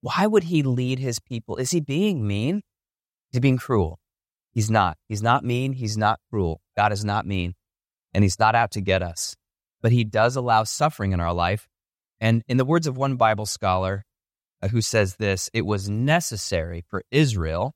Why 0.00 0.26
would 0.26 0.44
he 0.44 0.64
lead 0.64 0.98
his 0.98 1.20
people? 1.20 1.56
Is 1.56 1.70
he 1.70 1.80
being 1.80 2.26
mean? 2.26 2.56
Is 2.56 3.34
he 3.34 3.40
being 3.40 3.56
cruel? 3.56 4.00
He's 4.52 4.70
not. 4.70 4.98
He's 5.08 5.22
not 5.22 5.44
mean, 5.44 5.72
he's 5.72 5.96
not 5.96 6.20
cruel. 6.30 6.60
God 6.76 6.92
is 6.92 7.04
not 7.04 7.26
mean, 7.26 7.54
and 8.12 8.22
he's 8.22 8.38
not 8.38 8.54
out 8.54 8.70
to 8.72 8.80
get 8.80 9.02
us. 9.02 9.34
But 9.80 9.92
he 9.92 10.04
does 10.04 10.36
allow 10.36 10.64
suffering 10.64 11.12
in 11.12 11.20
our 11.20 11.32
life. 11.32 11.68
And 12.20 12.42
in 12.46 12.56
the 12.56 12.64
words 12.64 12.86
of 12.86 12.96
one 12.96 13.16
Bible 13.16 13.46
scholar, 13.46 14.04
uh, 14.62 14.68
who 14.68 14.80
says 14.80 15.16
this 15.16 15.50
it 15.52 15.66
was 15.66 15.88
necessary 15.88 16.84
for 16.86 17.02
Israel 17.10 17.74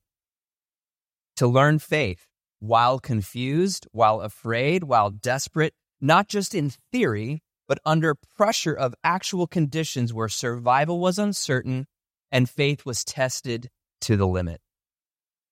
to 1.37 1.47
learn 1.47 1.79
faith 1.79 2.27
while 2.61 2.99
confused, 2.99 3.87
while 3.91 4.21
afraid, 4.21 4.85
while 4.85 5.11
desperate, 5.11 5.75
not 6.01 6.29
just 6.29 6.55
in 6.55 6.71
theory, 6.93 7.43
but 7.67 7.79
under 7.85 8.15
pressure 8.37 8.73
of 8.73 8.95
actual 9.03 9.47
conditions 9.47 10.15
where 10.15 10.29
survival 10.29 11.01
was 11.01 11.19
uncertain 11.19 11.87
and 12.31 12.49
faith 12.49 12.87
was 12.87 13.05
tested 13.05 13.69
to 14.03 14.17
the 14.17 14.27
limit. 14.27 14.61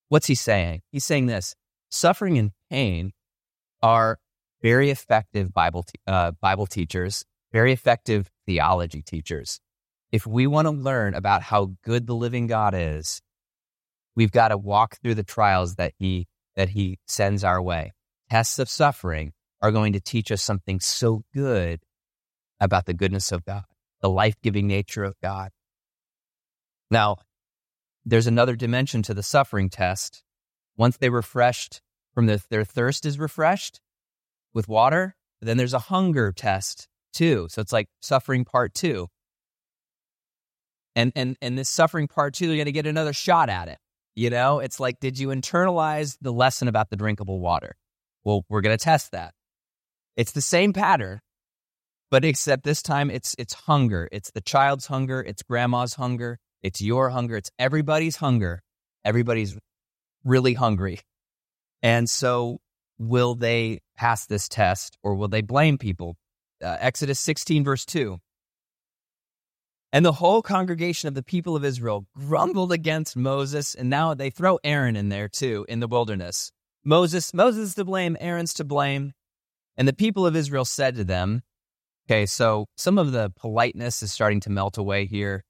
What's 0.09 0.27
he 0.27 0.35
saying? 0.35 0.83
He's 0.91 1.05
saying 1.05 1.27
this 1.27 1.55
suffering 1.91 2.39
and 2.39 2.53
pain 2.71 3.13
are 3.83 4.19
very 4.63 4.91
effective 4.91 5.53
Bible, 5.53 5.83
te- 5.83 6.01
uh, 6.07 6.33
Bible 6.41 6.67
teachers, 6.67 7.25
very 7.53 7.73
effective 7.73 8.31
theology 8.47 9.03
teachers 9.03 9.61
if 10.15 10.29
we 10.29 10.47
want 10.47 10.67
to 10.67 10.71
learn 10.71 11.17
about 11.17 11.43
how 11.43 11.73
good 11.83 12.07
the 12.07 12.15
living 12.15 12.47
God 12.47 12.73
is, 12.73 13.21
we've 14.15 14.31
got 14.31 14.49
to 14.49 14.57
walk 14.57 14.97
through 15.03 15.17
the 15.17 15.25
trials 15.25 15.75
that 15.75 15.93
he 15.99 16.29
that 16.55 16.69
he 16.69 17.01
sends 17.09 17.43
our 17.43 17.61
way. 17.61 17.93
Tests 18.31 18.61
of 18.61 18.69
suffering 18.69 19.33
are 19.61 19.73
going 19.73 19.93
to 19.95 20.01
teach 20.01 20.31
us 20.31 20.41
something 20.41 20.79
so 20.79 21.25
good 21.35 21.81
about 22.61 22.87
the 22.87 22.95
goodness 22.95 23.33
of 23.33 23.45
God, 23.45 23.65
the 24.03 24.09
life-giving 24.09 24.69
nature 24.69 25.03
of 25.03 25.17
God. 25.21 25.51
Now, 26.93 27.17
there's 28.05 28.27
another 28.27 28.57
dimension 28.57 29.03
to 29.03 29.15
the 29.15 29.23
suffering 29.23 29.71
test. 29.71 30.23
Once 30.77 30.97
they 30.97 31.09
refreshed 31.09 31.81
from 32.15 32.27
the, 32.27 32.43
their 32.51 32.65
thirst 32.65 33.07
is 33.07 33.19
refreshed 33.19 33.81
with 34.53 34.69
water, 34.69 35.17
then 35.41 35.57
there's 35.57 35.75
a 35.75 35.79
hunger 35.79 36.33
test 36.33 36.89
too. 37.13 37.47
So 37.51 37.61
it's 37.61 37.73
like 37.73 37.89
suffering 38.01 38.45
part 38.45 38.75
two 38.75 39.09
and 40.97 41.13
and 41.17 41.37
and 41.41 41.59
this 41.59 41.69
suffering 41.69 42.09
part 42.09 42.35
two, 42.35 42.47
going 42.47 42.65
to 42.65 42.73
get 42.73 42.87
another 42.87 43.13
shot 43.13 43.49
at 43.49 43.69
it. 43.69 43.79
You 44.15 44.31
know, 44.31 44.61
it's 44.61 44.79
like, 44.79 45.01
did 45.01 45.19
you 45.19 45.29
internalize 45.29 46.17
the 46.21 46.33
lesson 46.33 46.69
about 46.69 46.91
the 46.91 46.97
drinkable 46.97 47.41
water? 47.41 47.77
Well, 48.23 48.45
we're 48.49 48.63
to 48.63 48.77
test 48.77 49.13
that. 49.13 49.35
It's 50.17 50.33
the 50.33 50.41
same 50.41 50.73
pattern, 50.73 51.21
but 52.11 52.25
except 52.25 52.63
this 52.63 52.83
time 52.83 53.11
it's 53.11 53.35
it's 53.39 53.55
hunger. 53.55 54.09
It's 54.13 54.31
the 54.31 54.41
child's 54.41 54.87
hunger. 54.87 55.21
It's 55.21 55.43
grandma's 55.43 55.95
hunger. 55.95 56.39
It's 56.65 56.81
your 56.81 57.11
hunger. 57.11 57.37
It's 57.37 57.51
everybody's 57.59 58.17
hunger. 58.17 58.63
Everybody's 59.05 59.57
really 60.25 60.55
hungry, 60.55 61.01
and 61.83 62.09
so 62.09 62.59
will 62.99 63.35
they 63.35 63.81
pass 63.97 64.27
this 64.27 64.49
test 64.49 64.97
or 65.03 65.15
will 65.15 65.29
they 65.29 65.43
blame 65.43 65.77
people? 65.77 66.17
Uh, 66.63 66.79
Exodus 66.81 67.21
16, 67.21 67.65
verse 67.65 67.85
2. 67.85 68.19
And 69.93 70.05
the 70.05 70.13
whole 70.13 70.43
congregation 70.43 71.09
of 71.09 71.15
the 71.15 71.23
people 71.23 71.55
of 71.55 71.65
Israel 71.65 72.07
grumbled 72.17 72.73
against 72.73 73.17
Moses, 73.17 73.75
and 73.75 73.91
now 73.91 74.15
they 74.15 74.31
throw 74.31 74.59
Aaron 74.65 74.97
in 74.97 75.09
there 75.09 75.29
too 75.29 75.67
in 75.69 75.81
the 75.81 75.87
wilderness. 75.87 76.51
Moses, 76.85 77.33
Moses 77.33 77.75
to 77.75 77.85
blame, 77.85 78.17
Aaron's 78.19 78.55
to 78.55 78.65
blame. 78.65 79.13
And 79.77 79.87
the 79.87 79.93
people 79.93 80.27
of 80.27 80.37
Israel 80.37 80.65
said 80.65 80.97
to 80.97 81.05
them, 81.05 81.43
Okay, 82.07 82.27
so 82.27 82.67
some 82.77 82.99
of 82.99 83.13
the 83.13 83.33
politeness 83.37 84.03
is 84.03 84.13
starting 84.13 84.41
to 84.41 84.51
melt 84.51 84.79
away 84.79 85.07
here. 85.07 85.45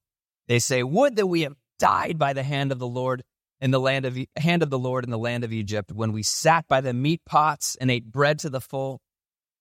They 0.49 0.59
say, 0.59 0.83
Would 0.83 1.17
that 1.17 1.27
we 1.27 1.43
have 1.43 1.55
died 1.79 2.19
by 2.19 2.33
the 2.33 2.43
hand 2.43 2.73
of 2.73 2.79
the 2.79 2.87
Lord 2.87 3.23
in 3.61 3.71
the 3.71 3.81
land 3.81 4.05
of 4.05 4.19
hand 4.37 4.63
of 4.63 4.71
the 4.71 4.79
Lord 4.79 5.05
in 5.05 5.11
the 5.11 5.19
land 5.19 5.45
of 5.45 5.53
Egypt 5.53 5.93
when 5.93 6.13
we 6.13 6.23
sat 6.23 6.67
by 6.69 6.81
the 6.81 6.93
meat 6.93 7.23
pots 7.25 7.77
and 7.81 7.91
ate 7.91 8.11
bread 8.11 8.39
to 8.41 8.51
the 8.51 8.61
full. 8.61 9.01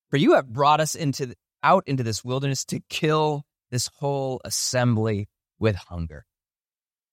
For 0.10 0.17
you 0.17 0.36
have 0.36 0.52
brought 0.52 0.80
us 0.80 0.96
into 0.96 1.34
out 1.63 1.84
into 1.88 2.04
this 2.04 2.24
wilderness 2.24 2.65
to 2.65 2.82
kill 2.89 3.43
this 3.72 3.89
whole 4.00 4.41
assembly 4.43 5.28
with 5.60 5.76
hunger. 5.76 6.26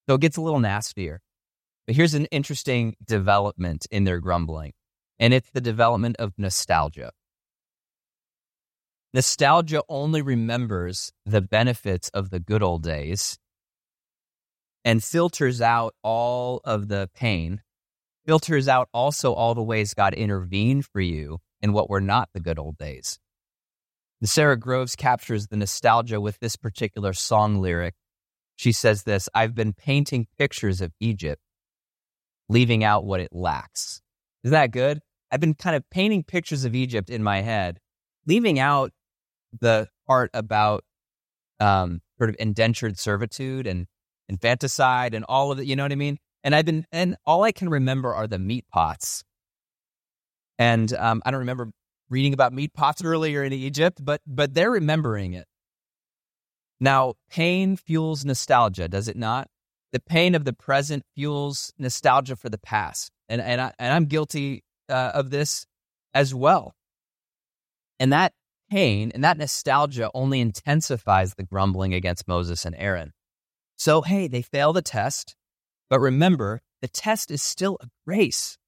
So 0.08 0.16
it 0.16 0.20
gets 0.20 0.36
a 0.36 0.40
little 0.40 0.60
nastier. 0.60 1.20
But 1.86 1.96
here's 1.96 2.14
an 2.14 2.26
interesting 2.26 2.96
development 3.04 3.86
in 3.90 4.04
their 4.04 4.20
grumbling, 4.20 4.72
and 5.18 5.32
it's 5.32 5.50
the 5.50 5.60
development 5.60 6.16
of 6.18 6.32
nostalgia. 6.36 7.12
Nostalgia 9.12 9.82
only 9.88 10.22
remembers 10.22 11.12
the 11.24 11.40
benefits 11.40 12.10
of 12.10 12.30
the 12.30 12.38
good 12.38 12.62
old 12.62 12.82
days 12.82 13.38
and 14.84 15.02
filters 15.02 15.60
out 15.60 15.94
all 16.02 16.60
of 16.64 16.88
the 16.88 17.08
pain, 17.14 17.62
filters 18.26 18.68
out 18.68 18.88
also 18.92 19.32
all 19.32 19.54
the 19.54 19.62
ways 19.62 19.94
God 19.94 20.14
intervened 20.14 20.86
for 20.86 21.00
you 21.00 21.38
in 21.60 21.72
what 21.72 21.90
were 21.90 22.00
not 22.00 22.28
the 22.32 22.40
good 22.40 22.58
old 22.58 22.78
days. 22.78 23.18
The 24.20 24.26
Sara 24.26 24.56
Groves 24.56 24.96
captures 24.96 25.46
the 25.46 25.56
nostalgia 25.56 26.20
with 26.20 26.38
this 26.40 26.56
particular 26.56 27.12
song 27.12 27.60
lyric. 27.60 27.94
She 28.56 28.72
says 28.72 29.04
this 29.04 29.28
I've 29.34 29.54
been 29.54 29.72
painting 29.72 30.26
pictures 30.38 30.80
of 30.80 30.92
Egypt, 31.00 31.40
leaving 32.48 32.84
out 32.84 33.04
what 33.04 33.20
it 33.20 33.32
lacks. 33.32 34.02
Is 34.44 34.50
that 34.50 34.72
good? 34.72 35.00
I've 35.30 35.40
been 35.40 35.54
kind 35.54 35.76
of 35.76 35.88
painting 35.90 36.24
pictures 36.24 36.64
of 36.64 36.74
Egypt 36.74 37.08
in 37.08 37.22
my 37.22 37.40
head, 37.40 37.78
leaving 38.26 38.58
out 38.58 38.92
the 39.58 39.88
part 40.06 40.30
about 40.34 40.84
um, 41.58 42.00
sort 42.18 42.30
of 42.30 42.36
indentured 42.38 42.98
servitude 42.98 43.66
and 43.66 43.86
infanticide 44.30 45.12
and 45.12 45.24
all 45.28 45.52
of 45.52 45.58
it. 45.58 45.66
You 45.66 45.76
know 45.76 45.82
what 45.82 45.92
I 45.92 45.96
mean? 45.96 46.18
And 46.42 46.54
I've 46.54 46.64
been, 46.64 46.86
and 46.90 47.16
all 47.26 47.42
I 47.42 47.52
can 47.52 47.68
remember 47.68 48.14
are 48.14 48.26
the 48.26 48.38
meat 48.38 48.64
pots. 48.72 49.22
And 50.58 50.92
um, 50.94 51.20
I 51.26 51.30
don't 51.30 51.40
remember 51.40 51.70
reading 52.08 52.32
about 52.32 52.52
meat 52.52 52.72
pots 52.72 53.04
earlier 53.04 53.44
in 53.44 53.52
Egypt, 53.52 54.02
but 54.02 54.20
but 54.26 54.54
they're 54.54 54.70
remembering 54.70 55.34
it. 55.34 55.46
Now, 56.80 57.14
pain 57.30 57.76
fuels 57.76 58.24
nostalgia, 58.24 58.88
does 58.88 59.08
it 59.08 59.16
not? 59.16 59.48
The 59.92 60.00
pain 60.00 60.34
of 60.34 60.44
the 60.44 60.52
present 60.52 61.02
fuels 61.14 61.72
nostalgia 61.78 62.36
for 62.36 62.48
the 62.48 62.58
past, 62.58 63.10
and 63.28 63.40
and, 63.40 63.60
I, 63.60 63.72
and 63.78 63.92
I'm 63.92 64.06
guilty 64.06 64.62
uh, 64.88 65.12
of 65.14 65.30
this 65.30 65.66
as 66.14 66.34
well. 66.34 66.74
And 67.98 68.12
that 68.12 68.32
pain 68.70 69.10
and 69.14 69.24
that 69.24 69.36
nostalgia 69.36 70.10
only 70.14 70.40
intensifies 70.40 71.34
the 71.34 71.42
grumbling 71.42 71.92
against 71.92 72.28
Moses 72.28 72.64
and 72.64 72.74
Aaron. 72.76 73.12
So, 73.80 74.02
hey, 74.02 74.28
they 74.28 74.42
fail 74.42 74.74
the 74.74 74.82
test, 74.82 75.36
but 75.88 76.00
remember, 76.00 76.60
the 76.82 76.86
test 76.86 77.30
is 77.30 77.42
still 77.42 77.78
a 77.80 77.86
grace. 78.06 78.58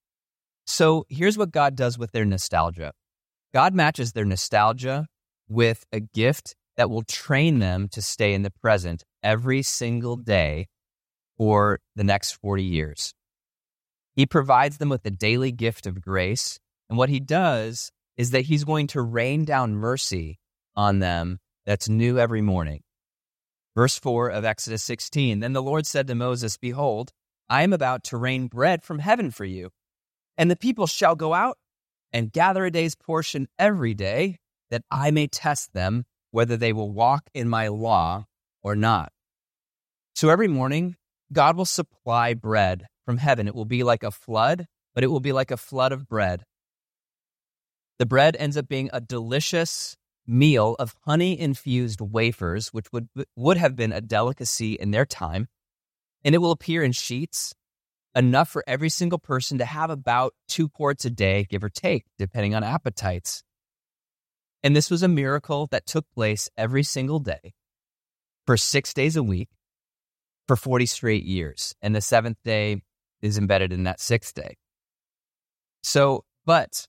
So, 0.65 1.05
here's 1.11 1.37
what 1.37 1.51
God 1.51 1.77
does 1.77 1.99
with 1.99 2.13
their 2.13 2.25
nostalgia 2.25 2.93
God 3.53 3.75
matches 3.75 4.15
their 4.15 4.25
nostalgia 4.25 5.09
with 5.51 5.85
a 5.93 6.01
gift 6.01 6.55
that 6.79 6.89
will 6.89 7.03
train 7.03 7.59
them 7.59 7.89
to 7.89 8.01
stay 8.01 8.33
in 8.33 8.41
the 8.41 8.51
present 8.63 9.05
every 9.23 9.61
single 9.61 10.17
day 10.17 10.69
for 11.37 11.79
the 11.95 12.05
next 12.05 12.33
40 12.41 12.65
years. 12.65 13.13
He 14.17 14.25
provides 14.25 14.79
them 14.79 14.89
with 14.89 15.05
a 15.05 15.11
daily 15.11 15.53
gift 15.53 15.87
of 15.87 16.01
grace. 16.01 16.59
And 16.89 16.97
what 16.97 17.11
he 17.11 17.21
does 17.21 17.93
is 18.17 18.31
that 18.31 18.47
he's 18.47 18.65
going 18.65 18.87
to 18.87 19.03
rain 19.03 19.45
down 19.45 19.75
mercy 19.75 20.39
on 20.75 21.01
them 21.01 21.39
that's 21.67 21.91
new 21.91 22.19
every 22.19 22.41
morning. 22.41 22.81
Verse 23.75 23.99
4 23.99 24.29
of 24.29 24.45
Exodus 24.45 24.83
16 24.83 25.41
Then 25.41 25.53
the 25.53 25.63
Lord 25.63 25.87
said 25.87 26.07
to 26.07 26.15
Moses, 26.15 26.57
Behold, 26.57 27.13
I 27.49 27.63
am 27.63 27.73
about 27.73 28.05
to 28.05 28.17
rain 28.17 28.47
bread 28.47 28.83
from 28.83 28.99
heaven 28.99 29.31
for 29.31 29.45
you, 29.45 29.71
and 30.37 30.51
the 30.51 30.57
people 30.57 30.87
shall 30.87 31.15
go 31.15 31.35
out 31.35 31.59
and 32.13 32.33
gather 32.33 32.65
a 32.65 32.71
day's 32.71 32.95
portion 32.95 33.49
every 33.59 33.95
day, 33.95 34.39
that 34.71 34.83
I 34.91 35.11
may 35.11 35.27
test 35.27 35.73
them 35.73 36.05
whether 36.31 36.57
they 36.57 36.73
will 36.73 36.91
walk 36.91 37.29
in 37.35 37.49
my 37.49 37.69
law 37.69 38.27
or 38.63 38.77
not. 38.77 39.13
So 40.15 40.29
every 40.29 40.49
morning, 40.49 40.97
God 41.33 41.57
will 41.57 41.65
supply 41.65 42.35
bread 42.35 42.87
from 43.05 43.19
heaven. 43.19 43.49
It 43.49 43.55
will 43.55 43.65
be 43.65 43.83
like 43.83 44.03
a 44.03 44.11
flood, 44.11 44.67
but 44.95 45.05
it 45.05 45.09
will 45.09 45.21
be 45.21 45.33
like 45.33 45.51
a 45.51 45.57
flood 45.57 45.93
of 45.93 46.07
bread. 46.07 46.45
The 47.99 48.07
bread 48.07 48.37
ends 48.39 48.57
up 48.57 48.69
being 48.69 48.91
a 48.93 49.01
delicious 49.01 49.97
meal 50.27 50.77
of 50.79 50.95
honey 51.05 51.39
infused 51.39 52.01
wafers, 52.01 52.69
which 52.69 52.93
would, 52.93 53.09
would 53.37 53.57
have 53.57 53.77
been 53.77 53.93
a 53.93 54.01
delicacy 54.01 54.75
in 54.75 54.91
their 54.91 55.07
time. 55.07 55.49
And 56.25 56.35
it 56.35 56.39
will 56.39 56.53
appear 56.53 56.83
in 56.83 56.93
sheets, 56.93 57.55
enough 58.15 58.49
for 58.49 58.63
every 58.67 58.89
single 58.89 59.19
person 59.19 59.59
to 59.59 59.65
have 59.65 59.91
about 59.91 60.35
two 60.49 60.69
quarts 60.69 61.05
a 61.05 61.11
day, 61.11 61.47
give 61.49 61.65
or 61.65 61.69
take, 61.69 62.05
depending 62.19 62.55
on 62.55 62.63
appetites. 62.63 63.43
And 64.63 64.77
this 64.77 64.91
was 64.91 65.03
a 65.03 65.09
miracle 65.09 65.67
that 65.71 65.87
took 65.87 66.05
place 66.15 66.49
every 66.57 66.85
single 66.85 67.19
day 67.19 67.55
for 68.47 68.57
six 68.57 68.95
days 68.95 69.17
a 69.17 69.23
week 69.23 69.49
for 70.47 70.57
40 70.57 70.87
straight 70.87 71.25
years. 71.25 71.75
And 71.83 71.95
the 71.95 72.01
seventh 72.01 72.39
day 72.45 72.83
is 73.23 73.39
embedded 73.39 73.73
in 73.73 73.85
that 73.85 74.01
sixth 74.01 74.35
day. 74.35 74.57
So, 75.83 76.25
but 76.45 76.87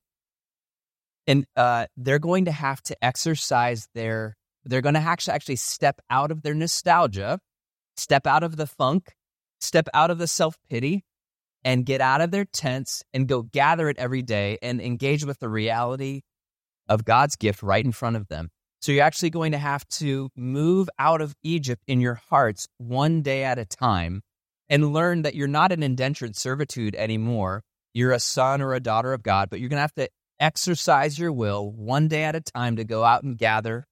and 1.28 1.46
uh, 1.56 1.86
they're 1.98 2.20
going 2.20 2.46
to 2.46 2.52
have 2.52 2.82
to 2.84 3.04
exercise 3.04 3.88
their 3.94 4.36
they're 4.66 4.82
going 4.82 4.96
to 4.96 5.02
actually 5.02 5.34
actually 5.34 5.56
step 5.58 6.00
out 6.10 6.32
of 6.32 6.42
their 6.42 6.54
nostalgia 6.54 7.40
step 7.98 8.26
out 8.26 8.44
of 8.44 8.56
the 8.56 8.68
funk 8.68 9.14
step 9.60 9.88
out 9.94 10.12
of 10.12 10.18
the 10.18 10.28
self-pity 10.28 11.04
and 11.64 11.86
get 11.86 12.02
out 12.02 12.22
of 12.22 12.32
their 12.32 12.46
tents 12.46 13.04
and 13.14 13.28
go 13.28 13.42
gather 13.42 13.90
it 13.90 13.98
every 13.98 14.22
day 14.22 14.58
and 14.62 14.82
engage 14.82 15.24
with 15.24 15.40
the 15.40 15.50
reality 15.50 16.22
of 16.90 17.06
god's 17.06 17.36
gift 17.36 17.64
right 17.64 17.86
in 17.86 17.92
front 17.92 18.16
of 18.16 18.28
them. 18.28 18.50
So 18.82 18.92
you're 18.92 19.06
actually 19.06 19.30
going 19.30 19.54
to 19.54 19.58
have 19.58 19.88
to 20.00 20.30
move 20.36 20.90
out 21.00 21.22
of 21.22 21.34
egypt 21.44 21.84
in 21.88 22.02
your 22.02 22.20
hearts 22.30 22.68
one 22.78 23.22
day 23.22 23.44
at 23.44 23.60
a 23.60 23.66
time 23.66 24.22
and 24.70 24.94
learn 24.94 25.22
that 25.22 25.36
you're 25.36 25.48
not 25.48 25.72
an 25.72 25.84
indentured 25.84 26.36
servitude 26.36 26.96
anymore. 26.96 27.64
You're 27.94 28.12
a 28.12 28.20
son 28.20 28.62
or 28.62 28.74
a 28.74 28.80
daughter 28.80 29.14
of 29.14 29.24
god 29.24 29.50
but 29.50 29.60
you're 29.60 29.70
going 29.70 29.78
to 29.78 29.82
have 29.82 29.96
to 29.96 30.10
exercise 30.40 31.18
your 31.18 31.32
will 31.32 31.72
one 31.72 32.08
day 32.08 32.24
at 32.24 32.36
a 32.36 32.42
time 32.42 32.76
to 32.78 32.84
go 32.84 33.04
out 33.04 33.24
and 33.24 33.38
gather 33.38 33.86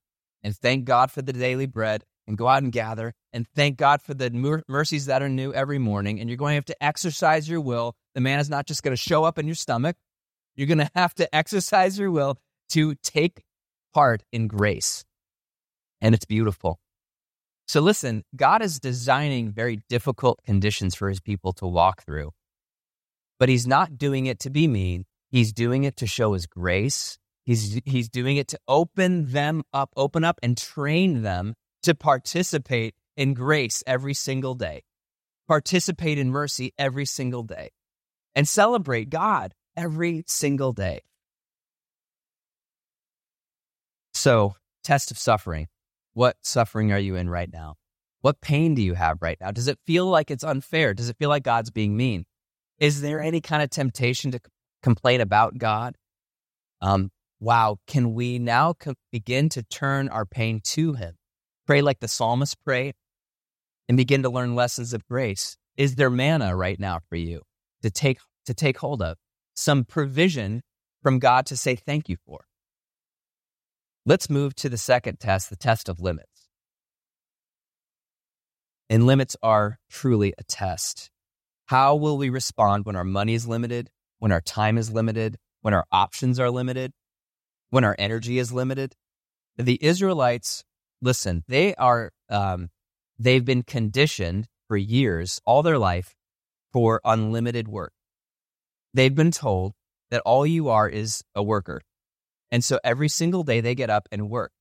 and 0.43 0.55
thank 0.55 0.85
God 0.85 1.11
for 1.11 1.21
the 1.21 1.33
daily 1.33 1.65
bread 1.65 2.03
and 2.27 2.37
go 2.37 2.47
out 2.47 2.63
and 2.63 2.71
gather 2.71 3.13
and 3.33 3.47
thank 3.55 3.77
God 3.77 4.01
for 4.01 4.13
the 4.13 4.29
mercies 4.67 5.05
that 5.07 5.21
are 5.21 5.29
new 5.29 5.53
every 5.53 5.79
morning. 5.79 6.19
And 6.19 6.29
you're 6.29 6.37
going 6.37 6.51
to 6.51 6.55
have 6.55 6.65
to 6.65 6.83
exercise 6.83 7.49
your 7.49 7.61
will. 7.61 7.95
The 8.15 8.21
man 8.21 8.39
is 8.39 8.49
not 8.49 8.65
just 8.65 8.83
going 8.83 8.95
to 8.95 9.01
show 9.01 9.23
up 9.23 9.37
in 9.37 9.45
your 9.47 9.55
stomach. 9.55 9.95
You're 10.55 10.67
going 10.67 10.77
to 10.85 10.91
have 10.95 11.13
to 11.15 11.33
exercise 11.35 11.97
your 11.97 12.11
will 12.11 12.37
to 12.69 12.95
take 12.95 13.43
part 13.93 14.23
in 14.31 14.47
grace. 14.47 15.03
And 15.99 16.15
it's 16.15 16.25
beautiful. 16.25 16.79
So 17.67 17.79
listen, 17.79 18.23
God 18.35 18.61
is 18.61 18.79
designing 18.79 19.51
very 19.51 19.81
difficult 19.87 20.41
conditions 20.45 20.95
for 20.95 21.07
his 21.07 21.19
people 21.19 21.53
to 21.53 21.67
walk 21.67 22.03
through, 22.03 22.31
but 23.39 23.49
he's 23.49 23.65
not 23.65 23.97
doing 23.97 24.25
it 24.25 24.39
to 24.39 24.49
be 24.49 24.67
mean. 24.67 25.05
He's 25.31 25.53
doing 25.53 25.85
it 25.85 25.97
to 25.97 26.07
show 26.07 26.33
his 26.33 26.45
grace. 26.45 27.17
He's, 27.45 27.79
he's 27.85 28.09
doing 28.09 28.37
it 28.37 28.49
to 28.49 28.59
open 28.67 29.31
them 29.31 29.63
up, 29.73 29.91
open 29.95 30.23
up 30.23 30.39
and 30.43 30.57
train 30.57 31.21
them 31.21 31.55
to 31.83 31.95
participate 31.95 32.95
in 33.15 33.33
grace 33.33 33.81
every 33.87 34.13
single 34.13 34.53
day, 34.55 34.83
participate 35.47 36.17
in 36.17 36.29
mercy 36.29 36.73
every 36.77 37.05
single 37.05 37.43
day, 37.43 37.71
and 38.35 38.47
celebrate 38.47 39.09
God 39.09 39.53
every 39.75 40.23
single 40.27 40.73
day. 40.73 41.01
So, 44.13 44.55
test 44.83 45.11
of 45.11 45.17
suffering. 45.17 45.67
What 46.13 46.35
suffering 46.41 46.91
are 46.91 46.99
you 46.99 47.15
in 47.15 47.29
right 47.29 47.51
now? 47.51 47.75
What 48.19 48.41
pain 48.41 48.75
do 48.75 48.81
you 48.81 48.93
have 48.93 49.21
right 49.21 49.37
now? 49.39 49.51
Does 49.51 49.67
it 49.67 49.79
feel 49.87 50.05
like 50.05 50.29
it's 50.29 50.43
unfair? 50.43 50.93
Does 50.93 51.09
it 51.09 51.17
feel 51.17 51.29
like 51.29 51.43
God's 51.43 51.71
being 51.71 51.97
mean? 51.97 52.25
Is 52.77 53.01
there 53.01 53.21
any 53.21 53.41
kind 53.41 53.63
of 53.63 53.69
temptation 53.69 54.31
to 54.31 54.39
complain 54.81 55.21
about 55.21 55.57
God. 55.57 55.95
Um, 56.81 57.11
wow, 57.39 57.77
can 57.87 58.13
we 58.13 58.39
now 58.39 58.73
begin 59.11 59.49
to 59.49 59.63
turn 59.63 60.09
our 60.09 60.25
pain 60.25 60.61
to 60.65 60.93
Him? 60.93 61.15
Pray 61.65 61.81
like 61.81 61.99
the 61.99 62.07
psalmist 62.07 62.61
prayed 62.63 62.95
and 63.87 63.97
begin 63.97 64.23
to 64.23 64.29
learn 64.29 64.55
lessons 64.55 64.93
of 64.93 65.05
grace. 65.05 65.57
Is 65.77 65.95
there 65.95 66.09
manna 66.09 66.55
right 66.55 66.79
now 66.79 66.99
for 67.09 67.15
you 67.15 67.41
to 67.81 67.89
take 67.89 68.19
to 68.45 68.53
take 68.53 68.77
hold 68.77 69.01
of? 69.01 69.17
Some 69.55 69.85
provision 69.85 70.61
from 71.03 71.19
God 71.19 71.45
to 71.47 71.57
say 71.57 71.75
thank 71.75 72.09
you 72.09 72.17
for. 72.25 72.45
Let's 74.05 74.29
move 74.29 74.55
to 74.55 74.69
the 74.69 74.77
second 74.77 75.19
test, 75.19 75.49
the 75.49 75.55
test 75.55 75.87
of 75.87 75.99
limits. 75.99 76.49
And 78.89 79.05
limits 79.05 79.37
are 79.41 79.79
truly 79.89 80.33
a 80.37 80.43
test. 80.43 81.11
How 81.67 81.95
will 81.95 82.17
we 82.17 82.29
respond 82.29 82.85
when 82.85 82.95
our 82.95 83.03
money 83.03 83.33
is 83.33 83.47
limited, 83.47 83.89
when 84.21 84.31
our 84.31 84.39
time 84.39 84.77
is 84.77 84.91
limited, 84.91 85.35
when 85.61 85.73
our 85.73 85.85
options 85.91 86.39
are 86.39 86.51
limited, 86.51 86.93
when 87.71 87.83
our 87.83 87.95
energy 87.97 88.37
is 88.37 88.53
limited? 88.53 88.93
The 89.57 89.83
Israelites, 89.83 90.63
listen, 91.01 91.43
they 91.47 91.73
are, 91.73 92.11
um, 92.29 92.69
they've 93.17 93.43
been 93.43 93.63
conditioned 93.63 94.47
for 94.67 94.77
years, 94.77 95.41
all 95.43 95.63
their 95.63 95.79
life, 95.79 96.13
for 96.71 97.01
unlimited 97.03 97.67
work. 97.67 97.93
They've 98.93 99.13
been 99.13 99.31
told 99.31 99.73
that 100.11 100.21
all 100.21 100.45
you 100.45 100.69
are 100.69 100.87
is 100.87 101.23
a 101.33 101.41
worker. 101.41 101.81
And 102.51 102.63
so 102.63 102.79
every 102.83 103.09
single 103.09 103.41
day 103.41 103.59
they 103.59 103.73
get 103.73 103.89
up 103.89 104.07
and 104.11 104.29
work. 104.29 104.51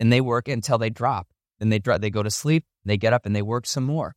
And 0.00 0.12
they 0.12 0.20
work 0.20 0.48
until 0.48 0.76
they 0.76 0.90
drop. 0.90 1.28
Then 1.60 1.70
they 1.70 1.78
drop, 1.78 2.02
they 2.02 2.10
go 2.10 2.22
to 2.22 2.30
sleep, 2.30 2.66
they 2.84 2.98
get 2.98 3.14
up 3.14 3.24
and 3.24 3.34
they 3.34 3.42
work 3.42 3.64
some 3.64 3.84
more. 3.84 4.14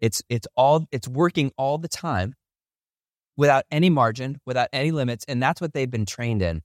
It's 0.00 0.22
it's 0.30 0.46
all 0.56 0.86
it's 0.92 1.08
working 1.08 1.52
all 1.58 1.76
the 1.76 1.88
time 1.88 2.34
without 3.38 3.64
any 3.70 3.88
margin, 3.88 4.40
without 4.44 4.68
any 4.72 4.90
limits, 4.90 5.24
and 5.28 5.40
that's 5.40 5.60
what 5.60 5.72
they've 5.72 5.90
been 5.90 6.04
trained 6.04 6.42
in. 6.42 6.60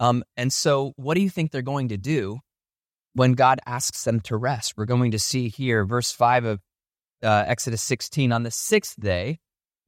Um, 0.00 0.24
and 0.34 0.50
so 0.50 0.94
what 0.96 1.14
do 1.14 1.20
you 1.20 1.28
think 1.28 1.52
they're 1.52 1.60
going 1.60 1.88
to 1.88 1.98
do 1.98 2.38
when 3.12 3.34
God 3.34 3.60
asks 3.66 4.02
them 4.02 4.18
to 4.20 4.36
rest? 4.36 4.74
We're 4.76 4.86
going 4.86 5.10
to 5.10 5.18
see 5.18 5.48
here, 5.48 5.84
verse 5.84 6.10
5 6.10 6.46
of 6.46 6.60
uh, 7.22 7.44
Exodus 7.46 7.82
16. 7.82 8.32
On 8.32 8.42
the 8.42 8.50
sixth 8.50 8.98
day, 8.98 9.40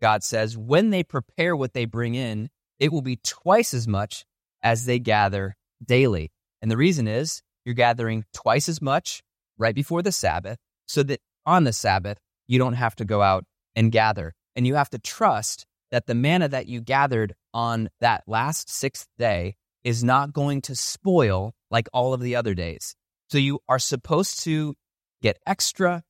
God 0.03 0.23
says, 0.23 0.57
when 0.57 0.91
they 0.91 1.03
prepare 1.03 1.57
what 1.57 1.73
they 1.73 1.87
bring 1.87 2.15
in, 2.15 2.51
it 2.79 2.93
will 2.93 3.01
be 3.01 3.21
twice 3.25 3.73
as 3.73 3.89
much 3.89 4.27
as 4.63 4.85
they 4.85 4.99
gather 4.99 5.57
daily. 5.83 6.31
And 6.61 6.71
the 6.71 6.77
reason 6.77 7.09
is 7.09 7.41
you're 7.65 7.75
gathering 7.75 8.27
twice 8.35 8.69
as 8.69 8.83
much 8.83 9.23
right 9.57 9.75
before 9.75 10.03
the 10.03 10.13
Sabbath 10.13 10.59
so 10.87 11.03
that 11.05 11.21
on 11.47 11.65
the 11.65 11.73
Sabbath, 11.73 12.19
you 12.47 12.59
don't 12.59 12.75
have 12.75 12.95
to 12.97 13.07
go 13.07 13.23
out 13.23 13.47
and 13.75 13.91
gather. 13.91 14.35
And 14.55 14.67
you 14.67 14.75
have 14.75 14.91
to 14.91 14.99
trust 14.99 15.67
that 15.91 16.07
the 16.07 16.15
manna 16.15 16.49
that 16.49 16.67
you 16.67 16.81
gathered 16.81 17.35
on 17.55 17.89
that 18.01 18.25
last 18.27 18.71
sixth 18.71 19.09
day 19.19 19.57
is 19.85 20.03
not 20.03 20.33
going 20.33 20.63
to 20.63 20.77
spoil 20.77 21.55
like 21.71 21.89
all 21.93 22.15
of 22.15 22.21
the 22.21 22.37
other 22.37 22.55
days. 22.55 22.95
So 23.31 23.39
you 23.39 23.61
are 23.69 23.79
supposed 23.79 24.41
to 24.45 24.75
get 25.23 25.39
extra 25.47 26.03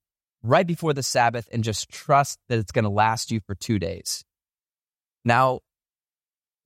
right 0.43 0.67
before 0.67 0.93
the 0.93 1.03
Sabbath 1.03 1.49
and 1.53 1.63
just 1.63 1.89
trust 1.89 2.39
that 2.49 2.59
it's 2.59 2.73
going 2.73 2.85
to 2.85 2.91
last 2.91 3.31
you 3.31 3.41
for 3.47 3.55
two 3.55 3.79
days. 3.79 4.25
Now, 5.25 5.61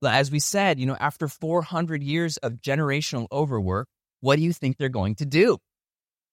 as 0.05 0.31
we 0.31 0.39
said, 0.39 0.79
you 0.79 0.87
know, 0.87 0.97
after 0.99 1.29
400 1.29 2.03
years 2.03 2.37
of 2.39 2.55
generational 2.55 3.27
overwork, 3.31 3.89
what 4.21 4.37
do 4.37 4.43
you 4.43 4.53
think 4.53 4.77
they're 4.77 4.89
going 4.89 5.15
to 5.17 5.27
do 5.27 5.59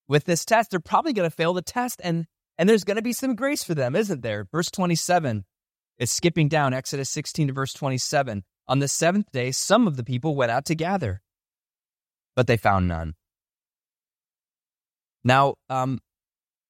with 0.08 0.26
this 0.26 0.46
test? 0.46 0.72
They're 0.72 0.80
probably 0.80 1.14
going 1.14 1.30
to 1.30 1.36
fail 1.36 1.54
the 1.54 1.62
test, 1.62 2.02
and 2.04 2.26
and 2.58 2.70
there's 2.70 2.84
going 2.84 2.98
to 2.98 3.02
be 3.02 3.14
some 3.14 3.36
grace 3.36 3.64
for 3.64 3.74
them, 3.74 3.96
isn't 3.96 4.22
there? 4.22 4.48
Verse 4.52 4.70
27 4.72 5.46
is 5.98 6.12
skipping 6.12 6.48
down 6.48 6.74
Exodus 6.74 7.10
16 7.10 7.48
to 7.48 7.54
verse 7.54 7.74
27. 7.74 8.44
On 8.68 8.80
the 8.80 8.88
seventh 8.88 9.32
day, 9.32 9.52
some 9.52 9.88
of 9.88 9.98
the 9.98 10.04
people 10.04 10.36
went 10.36 10.52
out 10.52 10.66
to 10.66 10.76
gather, 10.76 11.22
but 12.36 12.48
they 12.48 12.58
found 12.58 12.88
none. 12.88 13.16
Now, 15.24 15.56
um, 15.70 16.00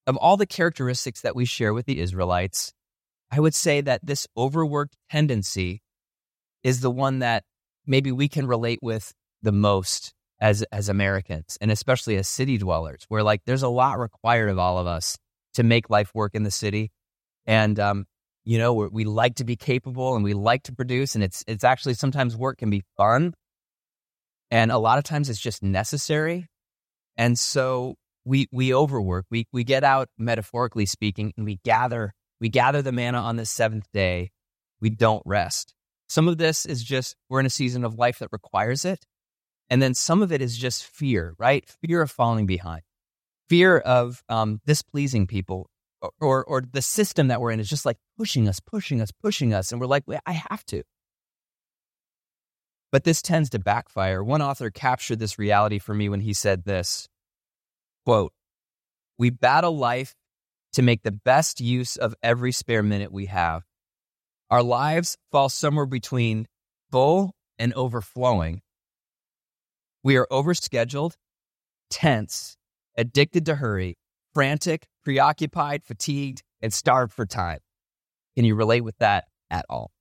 of 0.06 0.18
all 0.18 0.38
the 0.38 0.46
characteristics 0.46 1.22
that 1.22 1.36
we 1.36 1.46
share 1.46 1.74
with 1.74 1.86
the 1.86 2.00
Israelites, 2.00 2.74
I 3.32 3.40
would 3.40 3.56
say 3.56 3.82
that 3.82 4.06
this 4.06 4.28
overworked 4.38 4.96
tendency 5.10 5.82
is 6.64 6.82
the 6.82 6.92
one 6.92 7.20
that 7.20 7.44
maybe 7.86 8.12
we 8.12 8.28
can 8.28 8.48
relate 8.48 8.80
with 8.82 9.14
the 9.42 9.52
most 9.52 10.14
as 10.40 10.64
as 10.72 10.90
Americans 10.90 11.58
and 11.62 11.72
especially 11.72 12.18
as 12.18 12.28
city 12.28 12.58
dwellers 12.58 13.06
where 13.08 13.24
like 13.24 13.42
there's 13.46 13.64
a 13.64 13.70
lot 13.70 14.00
required 14.00 14.50
of 14.50 14.60
all 14.60 14.78
of 14.78 14.88
us 14.88 15.18
to 15.54 15.64
make 15.64 15.90
life 15.90 16.14
work 16.14 16.36
in 16.36 16.44
the 16.44 16.52
city 16.52 16.92
and 17.46 17.80
um 17.80 18.06
you 18.44 18.58
know 18.58 18.74
we 18.74 19.06
like 19.06 19.36
to 19.36 19.44
be 19.44 19.56
capable 19.56 20.16
and 20.16 20.24
we 20.24 20.34
like 20.34 20.64
to 20.64 20.74
produce 20.74 21.16
and 21.16 21.24
it's 21.24 21.44
it's 21.48 21.64
actually 21.64 21.94
sometimes 21.94 22.36
work 22.36 22.58
can 22.58 22.70
be 22.70 22.84
fun 22.98 23.34
and 24.52 24.72
a 24.72 24.78
lot 24.78 24.98
of 24.98 25.04
times 25.04 25.30
it's 25.30 25.40
just 25.40 25.64
necessary 25.64 26.48
and 27.18 27.38
so 27.38 27.96
we 28.26 28.48
we 28.52 28.74
overwork. 28.74 29.26
We 29.30 29.48
we 29.52 29.64
get 29.64 29.84
out 29.84 30.10
metaphorically 30.18 30.86
speaking 30.86 31.34
and 31.38 31.46
we 31.46 31.60
gather 31.64 32.14
we 32.40 32.50
gather 32.50 32.82
the 32.82 32.92
manna 32.92 33.20
on 33.20 33.36
the 33.36 33.46
seventh 33.46 33.88
day. 33.94 34.32
We 34.82 34.90
don't 34.90 35.24
rest. 35.26 35.74
Some 36.10 36.28
of 36.28 36.38
this 36.38 36.66
is 36.66 36.84
just 36.84 37.16
we're 37.30 37.40
in 37.40 37.46
a 37.46 37.52
season 37.52 37.84
of 37.84 37.96
life 37.96 38.20
that 38.20 38.30
requires 38.32 38.86
it. 38.86 39.06
And 39.70 39.82
then 39.82 39.94
some 39.94 40.22
of 40.22 40.32
it 40.32 40.42
is 40.42 40.58
just 40.58 40.86
fear, 40.86 41.34
right? 41.40 41.66
Fear 41.82 42.02
of 42.02 42.12
falling 42.12 42.46
behind, 42.46 42.84
fear 43.54 43.78
of 43.78 44.24
um, 44.30 44.60
displeasing 44.66 45.28
people, 45.28 45.70
or, 46.02 46.12
or, 46.20 46.44
or 46.46 46.64
the 46.74 46.82
system 46.82 47.28
that 47.28 47.40
we're 47.40 47.52
in 47.52 47.60
is 47.60 47.70
just 47.70 47.86
like 47.86 47.98
pushing 48.18 48.50
us, 48.50 48.60
pushing 48.60 49.00
us, 49.00 49.12
pushing 49.12 49.54
us, 49.54 49.72
and 49.72 49.80
we're 49.80 49.86
like, 49.86 50.06
I 50.26 50.32
have 50.32 50.66
to. 50.66 50.82
But 52.92 53.04
this 53.04 53.22
tends 53.22 53.52
to 53.52 53.60
backfire. 53.60 54.24
One 54.24 54.42
author 54.42 54.72
captured 54.72 55.20
this 55.20 55.38
reality 55.38 55.78
for 55.78 55.94
me 55.94 56.10
when 56.10 56.20
he 56.20 56.34
said 56.34 56.64
this 56.64 57.08
Quote, 58.06 58.34
we 59.20 59.30
battle 59.30 59.78
life 59.78 60.16
to 60.72 60.82
make 60.82 61.04
the 61.04 61.12
best 61.12 61.62
use 61.62 61.96
of 61.96 62.16
every 62.24 62.54
spare 62.54 62.82
minute 62.82 63.12
we 63.12 63.28
have. 63.28 63.62
Our 64.50 64.64
lives 64.64 65.16
fall 65.32 65.50
somewhere 65.50 65.86
between 65.86 66.48
full 66.92 67.36
and 67.60 67.72
overflowing. 67.76 68.62
We 70.04 70.18
are 70.18 70.26
overscheduled, 70.32 71.14
tense, 71.92 72.58
addicted 72.98 73.46
to 73.48 73.56
hurry, 73.56 73.98
frantic, 74.34 74.88
preoccupied, 75.04 75.84
fatigued, 75.84 76.44
and 76.62 76.74
starved 76.74 77.14
for 77.14 77.26
time. 77.26 77.60
Can 78.36 78.46
you 78.46 78.56
relate 78.56 78.82
with 78.82 78.98
that 79.00 79.26
at 79.50 79.66
all? 79.70 79.92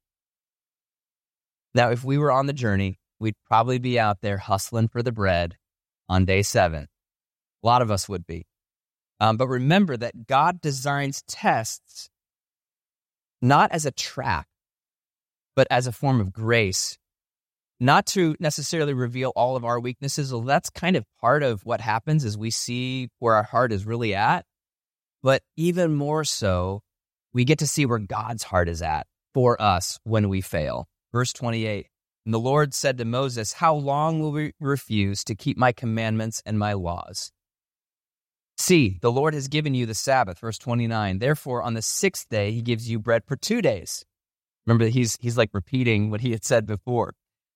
Now, 1.75 1.91
if 1.91 2.05
we 2.05 2.19
were 2.19 2.33
on 2.33 2.47
the 2.47 2.53
journey, 2.53 2.99
we'd 3.19 3.37
probably 3.47 3.79
be 3.79 3.99
out 3.99 4.21
there 4.21 4.39
hustling 4.39 4.89
for 4.89 5.03
the 5.03 5.13
bread 5.13 5.57
on 6.09 6.25
day 6.25 6.43
seven. 6.43 6.89
A 7.63 7.67
lot 7.67 7.83
of 7.83 7.91
us 7.91 8.09
would 8.09 8.27
be. 8.27 8.47
Um, 9.21 9.37
but 9.37 9.49
remember 9.49 9.97
that 9.97 10.27
God 10.27 10.61
designs 10.61 11.23
tests 11.29 12.11
not 13.41 13.73
as 13.73 13.87
a 13.87 13.91
trap, 13.93 14.47
but 15.55 15.67
as 15.71 15.87
a 15.87 15.93
form 15.93 16.21
of 16.21 16.33
grace, 16.33 16.99
not 17.83 18.07
to 18.07 18.37
necessarily 18.39 18.95
reveal 18.95 19.33
all 19.35 19.57
of 19.57 19.65
our 19.65 19.81
weaknesses. 19.81 20.33
Well, 20.33 20.43
that's 20.43 20.71
kind 20.71 20.95
of 20.95 21.05
part 21.21 21.43
of 21.43 21.67
what 21.67 21.81
happens 21.81 22.25
is 22.25 22.39
we 22.39 22.53
see 22.53 23.09
where 23.19 23.35
our 23.35 23.43
heart 23.43 23.73
is 23.73 23.85
really 23.85 24.15
at. 24.15 24.47
But 25.21 25.43
even 25.57 25.95
more 25.95 26.23
so, 26.23 26.83
we 27.33 27.45
get 27.45 27.59
to 27.59 27.67
see 27.67 27.85
where 27.85 27.99
God's 27.99 28.45
heart 28.45 28.69
is 28.69 28.83
at 28.83 29.09
for 29.35 29.61
us 29.61 29.99
when 30.05 30.29
we 30.29 30.41
fail. 30.41 30.87
Verse 31.13 31.33
28 31.33 31.89
And 32.25 32.33
the 32.33 32.39
Lord 32.39 32.73
said 32.73 32.99
to 32.99 33.05
Moses, 33.05 33.55
How 33.55 33.75
long 33.75 34.21
will 34.21 34.31
we 34.31 34.53
refuse 34.61 35.25
to 35.25 35.35
keep 35.35 35.59
my 35.59 35.73
commandments 35.73 36.41
and 36.47 36.61
my 36.61 36.75
laws? 36.75 37.33
See, 38.59 38.99
the 39.03 39.11
Lord 39.11 39.35
has 39.35 39.49
given 39.49 39.75
you 39.75 39.87
the 39.87 39.95
Sabbath, 39.95 40.39
verse 40.39 40.59
29. 40.59 41.19
Therefore, 41.19 41.65
on 41.65 41.75
the 41.75 41.83
sixth 41.83 42.29
day, 42.29 42.53
he 42.53 42.63
gives 42.63 42.89
you 42.89 43.01
bread 43.01 43.25
for 43.27 43.35
two 43.35 43.61
days. 43.61 44.05
Remember, 44.67 44.87
he's, 44.87 45.19
he's 45.21 45.37
like 45.37 45.51
repeating 45.53 46.11
what 46.11 46.21
he 46.21 46.31
had 46.31 46.45
said 46.45 46.65
before. 46.65 47.15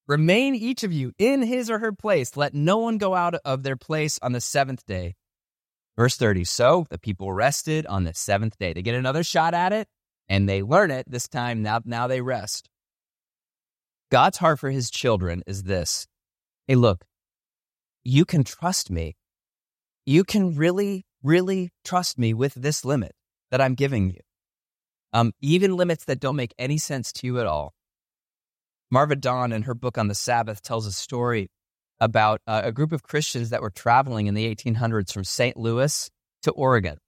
Remain 0.08 0.54
each 0.54 0.84
of 0.84 0.92
you 0.92 1.12
in 1.18 1.42
his 1.42 1.70
or 1.70 1.78
her 1.78 1.92
place. 1.92 2.36
Let 2.36 2.54
no 2.54 2.78
one 2.78 2.98
go 2.98 3.14
out 3.14 3.34
of 3.44 3.62
their 3.62 3.76
place 3.76 4.18
on 4.22 4.32
the 4.32 4.40
seventh 4.40 4.84
day. 4.86 5.14
Verse 5.96 6.16
30. 6.16 6.44
So 6.44 6.86
the 6.90 6.98
people 6.98 7.32
rested 7.32 7.86
on 7.86 8.04
the 8.04 8.14
seventh 8.14 8.58
day. 8.58 8.72
They 8.72 8.82
get 8.82 8.94
another 8.94 9.24
shot 9.24 9.54
at 9.54 9.72
it 9.72 9.88
and 10.28 10.48
they 10.48 10.62
learn 10.62 10.90
it 10.90 11.10
this 11.10 11.28
time. 11.28 11.62
Now, 11.62 11.80
now 11.84 12.06
they 12.06 12.20
rest. 12.20 12.68
God's 14.10 14.38
heart 14.38 14.60
for 14.60 14.70
his 14.70 14.90
children 14.90 15.42
is 15.46 15.64
this 15.64 16.06
Hey, 16.66 16.76
look, 16.76 17.04
you 18.04 18.24
can 18.24 18.44
trust 18.44 18.90
me 18.90 19.16
you 20.06 20.22
can 20.22 20.54
really, 20.54 21.04
really 21.22 21.72
trust 21.84 22.16
me 22.16 22.32
with 22.32 22.54
this 22.54 22.84
limit 22.84 23.12
that 23.50 23.60
I'm 23.60 23.74
giving 23.74 24.08
you. 24.10 24.20
Um, 25.12 25.32
even 25.40 25.76
limits 25.76 26.04
that 26.04 26.20
don't 26.20 26.36
make 26.36 26.54
any 26.58 26.78
sense 26.78 27.12
to 27.14 27.26
you 27.26 27.40
at 27.40 27.46
all. 27.46 27.74
Marva 28.90 29.16
Dawn, 29.16 29.52
in 29.52 29.62
her 29.62 29.74
book 29.74 29.98
on 29.98 30.08
the 30.08 30.14
Sabbath, 30.14 30.62
tells 30.62 30.86
a 30.86 30.92
story 30.92 31.50
about 32.00 32.40
uh, 32.46 32.62
a 32.64 32.72
group 32.72 32.92
of 32.92 33.02
Christians 33.02 33.50
that 33.50 33.62
were 33.62 33.70
traveling 33.70 34.26
in 34.26 34.34
the 34.34 34.54
1800s 34.54 35.12
from 35.12 35.24
St. 35.24 35.56
Louis 35.56 36.10
to 36.42 36.50
Oregon. 36.52 36.98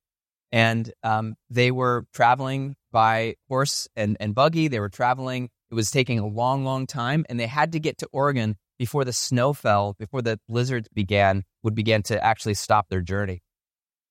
And 0.51 0.93
um, 1.03 1.35
they 1.51 1.71
were 1.71 2.07
traveling 2.13 2.75
by 2.91 3.35
horse 3.49 3.87
and, 3.97 4.17
and 4.19 4.35
buggy. 4.35 4.69
They 4.69 4.81
were 4.81 4.89
traveling. 4.89 5.51
It 5.71 5.75
was 5.75 5.91
taking 5.91 6.19
a 6.19 6.27
long, 6.27 6.65
long 6.65 6.87
time. 6.87 7.27
And 7.29 7.39
they 7.39 7.47
had 7.47 7.73
to 7.73 7.81
get 7.81 7.99
to 7.99 8.09
Oregon 8.13 8.57
before 8.79 9.05
the 9.05 9.13
snow 9.13 9.53
fell, 9.53 9.95
before 9.99 10.23
the 10.23 10.41
blizzards 10.49 10.89
began, 10.95 11.45
would 11.63 11.75
begin 11.75 12.03
to 12.05 12.25
actually 12.25 12.55
stop 12.55 12.89
their 12.89 13.03
journey. 13.03 13.43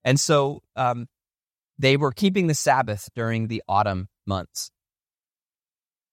And 0.04 0.20
so 0.20 0.62
um, 0.76 1.08
they 1.80 1.98
were 1.98 2.12
keeping 2.12 2.48
the 2.48 2.54
Sabbath 2.54 3.10
during 3.16 3.48
the 3.48 3.64
autumn 3.68 4.10
months. 4.26 4.70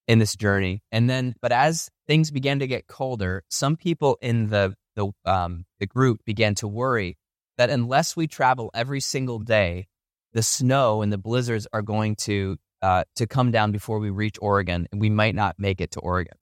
In 0.07 0.19
this 0.19 0.37
journey. 0.37 0.83
And 0.93 1.09
then, 1.09 1.35
but 1.41 1.53
as 1.53 1.89
things 2.07 2.31
began 2.31 2.59
to 2.59 2.67
get 2.67 2.87
colder, 2.87 3.43
some 3.49 3.77
people 3.77 4.19
in 4.21 4.49
the 4.49 4.75
the 4.97 5.11
um, 5.25 5.65
the 5.81 5.87
group 5.87 6.25
began 6.25 6.55
to 6.57 6.69
worry 6.69 7.17
that 7.59 7.71
unless 7.71 8.17
we 8.17 8.27
travel 8.27 8.71
every 8.75 9.01
single 9.01 9.39
day, 9.39 9.87
the 10.33 10.43
snow 10.43 11.03
and 11.03 11.13
the 11.13 11.19
blizzards 11.19 11.67
are 11.73 11.83
going 11.83 12.17
to 12.17 12.57
uh, 12.83 13.05
to 13.17 13.27
come 13.27 13.51
down 13.51 13.73
before 13.73 13.99
we 13.99 14.11
reach 14.11 14.37
Oregon, 14.41 14.87
and 14.93 15.01
we 15.01 15.11
might 15.11 15.35
not 15.35 15.57
make 15.59 15.81
it 15.81 15.93
to 15.93 16.01
Oregon. 16.01 16.37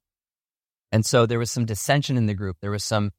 And 0.90 1.06
so 1.06 1.24
there 1.24 1.38
was 1.38 1.50
some 1.50 1.64
dissension 1.64 2.16
in 2.16 2.26
the 2.26 2.34
group. 2.34 2.56
There 2.60 2.70
was 2.70 2.84
some 2.84 3.12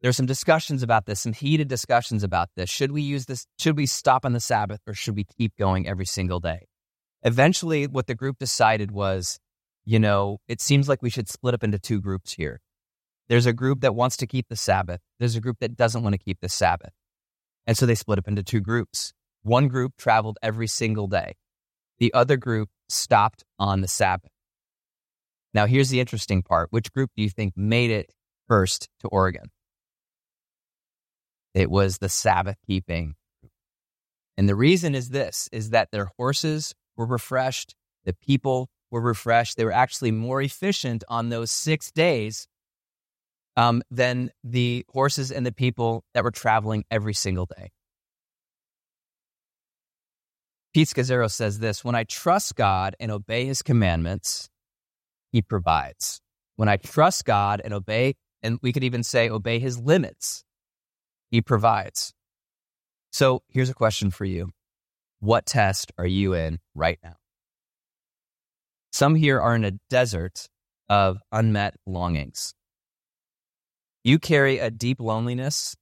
there 0.00 0.08
were 0.08 0.14
some 0.14 0.26
discussions 0.26 0.82
about 0.82 1.04
this, 1.04 1.20
some 1.20 1.34
heated 1.34 1.68
discussions 1.68 2.22
about 2.22 2.48
this. 2.56 2.70
Should 2.70 2.92
we 2.92 3.02
use 3.02 3.26
this? 3.26 3.46
Should 3.58 3.76
we 3.76 3.86
stop 3.86 4.24
on 4.24 4.32
the 4.32 4.40
Sabbath, 4.40 4.80
or 4.86 4.94
should 4.94 5.16
we 5.16 5.24
keep 5.24 5.56
going 5.58 5.86
every 5.86 6.06
single 6.06 6.40
day? 6.40 6.68
Eventually, 7.22 7.86
what 7.86 8.06
the 8.06 8.14
group 8.14 8.38
decided 8.38 8.90
was, 8.90 9.38
you 9.84 9.98
know, 9.98 10.38
it 10.48 10.60
seems 10.60 10.88
like 10.88 11.02
we 11.02 11.10
should 11.10 11.28
split 11.28 11.54
up 11.54 11.64
into 11.64 11.78
two 11.78 12.00
groups 12.00 12.32
here. 12.32 12.60
There's 13.28 13.46
a 13.46 13.52
group 13.52 13.80
that 13.80 13.94
wants 13.94 14.16
to 14.18 14.26
keep 14.26 14.48
the 14.48 14.56
Sabbath. 14.56 15.00
There's 15.18 15.36
a 15.36 15.40
group 15.40 15.58
that 15.60 15.76
doesn't 15.76 16.02
want 16.02 16.14
to 16.14 16.18
keep 16.18 16.40
the 16.40 16.48
Sabbath. 16.48 16.92
And 17.66 17.76
so 17.76 17.86
they 17.86 17.94
split 17.94 18.18
up 18.18 18.26
into 18.26 18.42
two 18.42 18.60
groups. 18.60 19.12
One 19.42 19.68
group 19.68 19.92
traveled 19.96 20.38
every 20.42 20.66
single 20.66 21.06
day. 21.06 21.36
The 21.98 22.12
other 22.12 22.36
group 22.36 22.70
stopped 22.88 23.44
on 23.58 23.80
the 23.80 23.88
Sabbath. 23.88 24.30
Now, 25.54 25.66
here's 25.66 25.90
the 25.90 26.00
interesting 26.00 26.42
part. 26.42 26.68
Which 26.70 26.92
group 26.92 27.10
do 27.16 27.22
you 27.22 27.30
think 27.30 27.54
made 27.56 27.90
it 27.90 28.12
first 28.48 28.88
to 29.00 29.08
Oregon? 29.08 29.50
It 31.54 31.70
was 31.70 31.98
the 31.98 32.08
Sabbath 32.08 32.56
keeping. 32.66 33.14
And 34.36 34.48
the 34.48 34.54
reason 34.54 34.94
is 34.94 35.10
this 35.10 35.48
is 35.52 35.70
that 35.70 35.90
their 35.90 36.10
horses 36.16 36.74
were 36.96 37.06
refreshed, 37.06 37.74
the 38.04 38.14
people 38.14 38.68
were 38.90 39.00
refreshed. 39.00 39.56
They 39.56 39.64
were 39.64 39.72
actually 39.72 40.10
more 40.10 40.42
efficient 40.42 41.04
on 41.08 41.28
those 41.28 41.50
six 41.50 41.90
days 41.90 42.48
um, 43.56 43.82
than 43.90 44.30
the 44.44 44.84
horses 44.90 45.30
and 45.30 45.44
the 45.44 45.52
people 45.52 46.04
that 46.14 46.24
were 46.24 46.30
traveling 46.30 46.84
every 46.90 47.14
single 47.14 47.46
day. 47.46 47.70
Pete 50.72 50.88
Scazzero 50.88 51.30
says 51.30 51.58
this 51.58 51.84
When 51.84 51.94
I 51.94 52.04
trust 52.04 52.54
God 52.54 52.94
and 53.00 53.10
obey 53.10 53.44
his 53.44 53.62
commandments, 53.62 54.48
he 55.32 55.42
provides. 55.42 56.20
When 56.56 56.68
I 56.68 56.76
trust 56.76 57.24
God 57.24 57.60
and 57.64 57.72
obey, 57.72 58.14
and 58.42 58.58
we 58.62 58.72
could 58.72 58.84
even 58.84 59.02
say 59.02 59.28
obey 59.28 59.58
his 59.58 59.78
limits, 59.78 60.44
he 61.30 61.40
provides. 61.40 62.12
So 63.12 63.42
here's 63.48 63.70
a 63.70 63.74
question 63.74 64.10
for 64.10 64.24
you 64.24 64.50
What 65.18 65.46
test 65.46 65.92
are 65.98 66.06
you 66.06 66.34
in 66.34 66.58
right 66.74 66.98
now? 67.02 67.16
Some 68.92 69.14
here 69.14 69.40
are 69.40 69.54
in 69.54 69.64
a 69.64 69.78
desert 69.88 70.48
of 70.88 71.18
unmet 71.30 71.74
longings. 71.86 72.54
You 74.02 74.18
carry 74.18 74.58
a 74.58 74.70
deep 74.70 75.00
loneliness. 75.00 75.76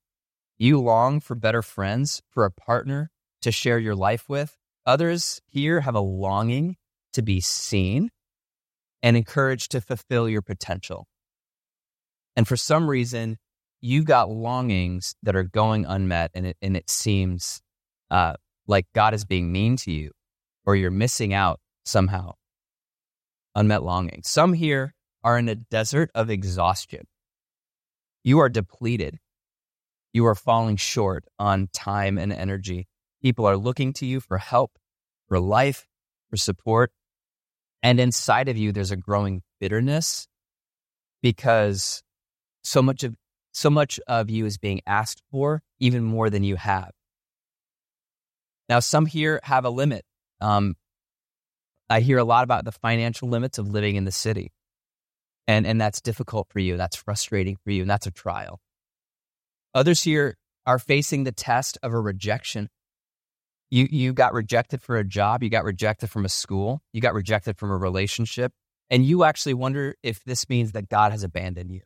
You 0.58 0.80
long 0.80 1.20
for 1.20 1.34
better 1.34 1.62
friends, 1.62 2.20
for 2.30 2.44
a 2.44 2.50
partner 2.50 3.10
to 3.42 3.52
share 3.52 3.78
your 3.78 3.94
life 3.94 4.28
with. 4.28 4.56
Others 4.84 5.40
here 5.46 5.80
have 5.80 5.94
a 5.94 6.00
longing 6.00 6.76
to 7.12 7.22
be 7.22 7.40
seen 7.40 8.10
and 9.02 9.16
encouraged 9.16 9.70
to 9.72 9.80
fulfill 9.80 10.28
your 10.28 10.42
potential. 10.42 11.06
And 12.36 12.46
for 12.46 12.56
some 12.56 12.88
reason, 12.88 13.38
you 13.80 14.02
got 14.02 14.30
longings 14.30 15.14
that 15.22 15.36
are 15.36 15.44
going 15.44 15.86
unmet, 15.86 16.32
and 16.34 16.46
it, 16.46 16.56
and 16.60 16.76
it 16.76 16.90
seems 16.90 17.60
uh, 18.10 18.34
like 18.66 18.86
God 18.94 19.14
is 19.14 19.24
being 19.24 19.52
mean 19.52 19.76
to 19.78 19.92
you, 19.92 20.10
or 20.66 20.74
you're 20.74 20.90
missing 20.90 21.32
out 21.32 21.60
somehow. 21.84 22.32
Unmet 23.54 23.82
longing. 23.82 24.22
Some 24.24 24.52
here 24.52 24.94
are 25.24 25.38
in 25.38 25.48
a 25.48 25.54
desert 25.54 26.10
of 26.14 26.30
exhaustion. 26.30 27.06
You 28.24 28.38
are 28.40 28.48
depleted. 28.48 29.18
You 30.12 30.26
are 30.26 30.34
falling 30.34 30.76
short 30.76 31.24
on 31.38 31.68
time 31.72 32.18
and 32.18 32.32
energy. 32.32 32.88
People 33.22 33.46
are 33.46 33.56
looking 33.56 33.92
to 33.94 34.06
you 34.06 34.20
for 34.20 34.38
help, 34.38 34.78
for 35.28 35.40
life, 35.40 35.86
for 36.30 36.36
support. 36.36 36.92
And 37.82 38.00
inside 38.00 38.48
of 38.48 38.56
you, 38.56 38.72
there's 38.72 38.90
a 38.90 38.96
growing 38.96 39.42
bitterness 39.60 40.28
because 41.22 42.02
so 42.62 42.82
much 42.82 43.04
of 43.04 43.14
so 43.52 43.70
much 43.70 43.98
of 44.06 44.30
you 44.30 44.46
is 44.46 44.58
being 44.58 44.80
asked 44.86 45.22
for, 45.30 45.62
even 45.80 46.04
more 46.04 46.30
than 46.30 46.44
you 46.44 46.56
have. 46.56 46.92
Now, 48.68 48.80
some 48.80 49.06
here 49.06 49.40
have 49.42 49.64
a 49.64 49.70
limit. 49.70 50.04
Um, 50.40 50.76
I 51.90 52.00
hear 52.00 52.18
a 52.18 52.24
lot 52.24 52.44
about 52.44 52.64
the 52.64 52.72
financial 52.72 53.28
limits 53.28 53.58
of 53.58 53.68
living 53.68 53.96
in 53.96 54.04
the 54.04 54.12
city. 54.12 54.52
And, 55.46 55.66
and 55.66 55.80
that's 55.80 56.00
difficult 56.00 56.48
for 56.50 56.58
you. 56.58 56.76
That's 56.76 56.96
frustrating 56.96 57.56
for 57.56 57.70
you. 57.70 57.82
And 57.82 57.90
that's 57.90 58.06
a 58.06 58.10
trial. 58.10 58.60
Others 59.74 60.02
here 60.02 60.36
are 60.66 60.78
facing 60.78 61.24
the 61.24 61.32
test 61.32 61.78
of 61.82 61.94
a 61.94 62.00
rejection. 62.00 62.68
You, 63.70 63.88
you 63.90 64.12
got 64.12 64.34
rejected 64.34 64.82
for 64.82 64.98
a 64.98 65.04
job. 65.04 65.42
You 65.42 65.48
got 65.48 65.64
rejected 65.64 66.10
from 66.10 66.24
a 66.24 66.28
school. 66.28 66.82
You 66.92 67.00
got 67.00 67.14
rejected 67.14 67.56
from 67.56 67.70
a 67.70 67.76
relationship. 67.76 68.52
And 68.90 69.04
you 69.04 69.24
actually 69.24 69.54
wonder 69.54 69.94
if 70.02 70.22
this 70.24 70.48
means 70.48 70.72
that 70.72 70.88
God 70.88 71.12
has 71.12 71.22
abandoned 71.22 71.70
you. 71.70 71.80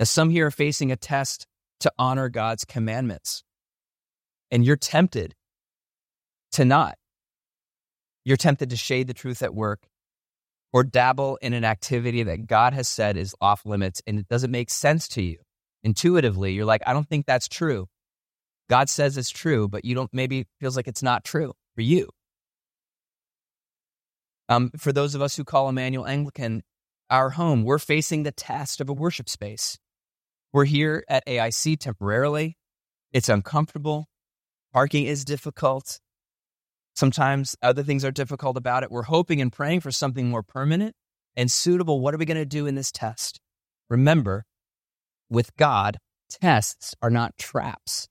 As 0.00 0.10
some 0.10 0.30
here 0.30 0.46
are 0.46 0.50
facing 0.52 0.92
a 0.92 0.96
test 0.96 1.46
to 1.80 1.92
honor 1.98 2.28
God's 2.28 2.64
commandments, 2.64 3.44
and 4.50 4.64
you're 4.64 4.76
tempted 4.76 5.34
to 6.52 6.64
not. 6.64 6.97
You're 8.28 8.36
tempted 8.36 8.68
to 8.68 8.76
shade 8.76 9.06
the 9.06 9.14
truth 9.14 9.40
at 9.40 9.54
work 9.54 9.88
or 10.74 10.84
dabble 10.84 11.38
in 11.40 11.54
an 11.54 11.64
activity 11.64 12.24
that 12.24 12.46
God 12.46 12.74
has 12.74 12.86
said 12.86 13.16
is 13.16 13.34
off 13.40 13.64
limits 13.64 14.02
and 14.06 14.18
it 14.18 14.28
doesn't 14.28 14.50
make 14.50 14.68
sense 14.68 15.08
to 15.08 15.22
you. 15.22 15.38
Intuitively, 15.82 16.52
you're 16.52 16.66
like, 16.66 16.82
I 16.86 16.92
don't 16.92 17.08
think 17.08 17.24
that's 17.24 17.48
true. 17.48 17.86
God 18.68 18.90
says 18.90 19.16
it's 19.16 19.30
true, 19.30 19.66
but 19.66 19.86
you 19.86 19.94
don't, 19.94 20.12
maybe 20.12 20.46
feels 20.60 20.76
like 20.76 20.86
it's 20.86 21.02
not 21.02 21.24
true 21.24 21.54
for 21.74 21.80
you. 21.80 22.10
Um, 24.50 24.72
for 24.76 24.92
those 24.92 25.14
of 25.14 25.22
us 25.22 25.34
who 25.34 25.42
call 25.44 25.70
Immanuel 25.70 26.06
Anglican 26.06 26.62
our 27.08 27.30
home, 27.30 27.64
we're 27.64 27.78
facing 27.78 28.24
the 28.24 28.32
test 28.32 28.82
of 28.82 28.90
a 28.90 28.92
worship 28.92 29.30
space. 29.30 29.78
We're 30.52 30.66
here 30.66 31.02
at 31.08 31.26
AIC 31.26 31.78
temporarily. 31.78 32.58
It's 33.10 33.30
uncomfortable. 33.30 34.04
Parking 34.74 35.06
is 35.06 35.24
difficult. 35.24 35.98
Sometimes 36.98 37.54
other 37.62 37.84
things 37.84 38.04
are 38.04 38.10
difficult 38.10 38.56
about 38.56 38.82
it. 38.82 38.90
We're 38.90 39.04
hoping 39.04 39.40
and 39.40 39.52
praying 39.52 39.82
for 39.82 39.92
something 39.92 40.28
more 40.28 40.42
permanent 40.42 40.96
and 41.36 41.48
suitable. 41.48 42.00
What 42.00 42.12
are 42.12 42.18
we 42.18 42.24
going 42.24 42.38
to 42.38 42.44
do 42.44 42.66
in 42.66 42.74
this 42.74 42.90
test? 42.90 43.38
Remember, 43.88 44.44
with 45.30 45.54
God, 45.56 45.98
tests 46.28 46.96
are 47.00 47.08
not 47.08 47.38
traps, 47.38 48.08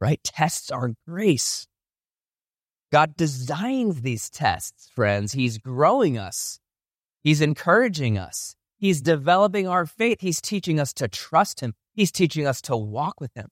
right? 0.00 0.18
Tests 0.24 0.70
are 0.70 0.94
grace. 1.06 1.66
God 2.90 3.16
designs 3.18 4.00
these 4.00 4.30
tests, 4.30 4.88
friends. 4.94 5.32
He's 5.32 5.58
growing 5.58 6.16
us, 6.16 6.58
He's 7.22 7.42
encouraging 7.42 8.16
us. 8.16 8.56
He's 8.78 9.02
developing 9.02 9.68
our 9.68 9.84
faith. 9.84 10.22
He's 10.22 10.40
teaching 10.40 10.80
us 10.80 10.94
to 10.94 11.06
trust 11.06 11.60
Him. 11.60 11.74
He's 11.92 12.10
teaching 12.10 12.46
us 12.46 12.62
to 12.62 12.78
walk 12.78 13.20
with 13.20 13.34
Him. 13.34 13.48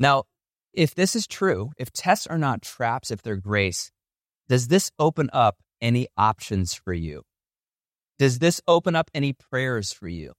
Now, 0.00 0.24
if 0.76 0.94
this 0.94 1.16
is 1.16 1.26
true, 1.26 1.70
if 1.78 1.90
tests 1.90 2.26
are 2.26 2.38
not 2.38 2.62
traps, 2.62 3.10
if 3.10 3.22
they're 3.22 3.36
grace, 3.36 3.90
does 4.48 4.68
this 4.68 4.90
open 4.98 5.30
up 5.32 5.56
any 5.80 6.06
options 6.16 6.74
for 6.74 6.92
you? 6.92 7.22
Does 8.18 8.38
this 8.38 8.60
open 8.68 8.94
up 8.94 9.10
any 9.14 9.32
prayers 9.32 9.92
for 9.92 10.06
you? 10.06 10.32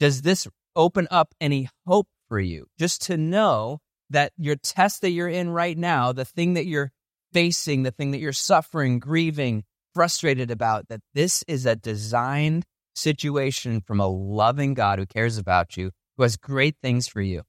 Does 0.00 0.22
this 0.22 0.48
open 0.74 1.08
up 1.10 1.34
any 1.40 1.68
hope 1.86 2.08
for 2.28 2.40
you? 2.40 2.66
Just 2.78 3.02
to 3.02 3.16
know 3.16 3.78
that 4.10 4.32
your 4.36 4.56
test 4.56 5.02
that 5.02 5.10
you're 5.10 5.28
in 5.28 5.50
right 5.50 5.76
now, 5.76 6.12
the 6.12 6.24
thing 6.24 6.54
that 6.54 6.66
you're 6.66 6.90
facing, 7.32 7.82
the 7.82 7.90
thing 7.90 8.12
that 8.12 8.18
you're 8.18 8.32
suffering, 8.32 8.98
grieving, 8.98 9.64
frustrated 9.94 10.50
about 10.50 10.88
that 10.88 11.00
this 11.14 11.44
is 11.46 11.66
a 11.66 11.76
designed 11.76 12.64
situation 12.94 13.80
from 13.80 14.00
a 14.00 14.06
loving 14.06 14.74
God 14.74 14.98
who 14.98 15.06
cares 15.06 15.38
about 15.38 15.76
you, 15.76 15.90
who 16.16 16.22
has 16.22 16.36
great 16.36 16.76
things 16.82 17.08
for 17.08 17.20
you. 17.20 17.42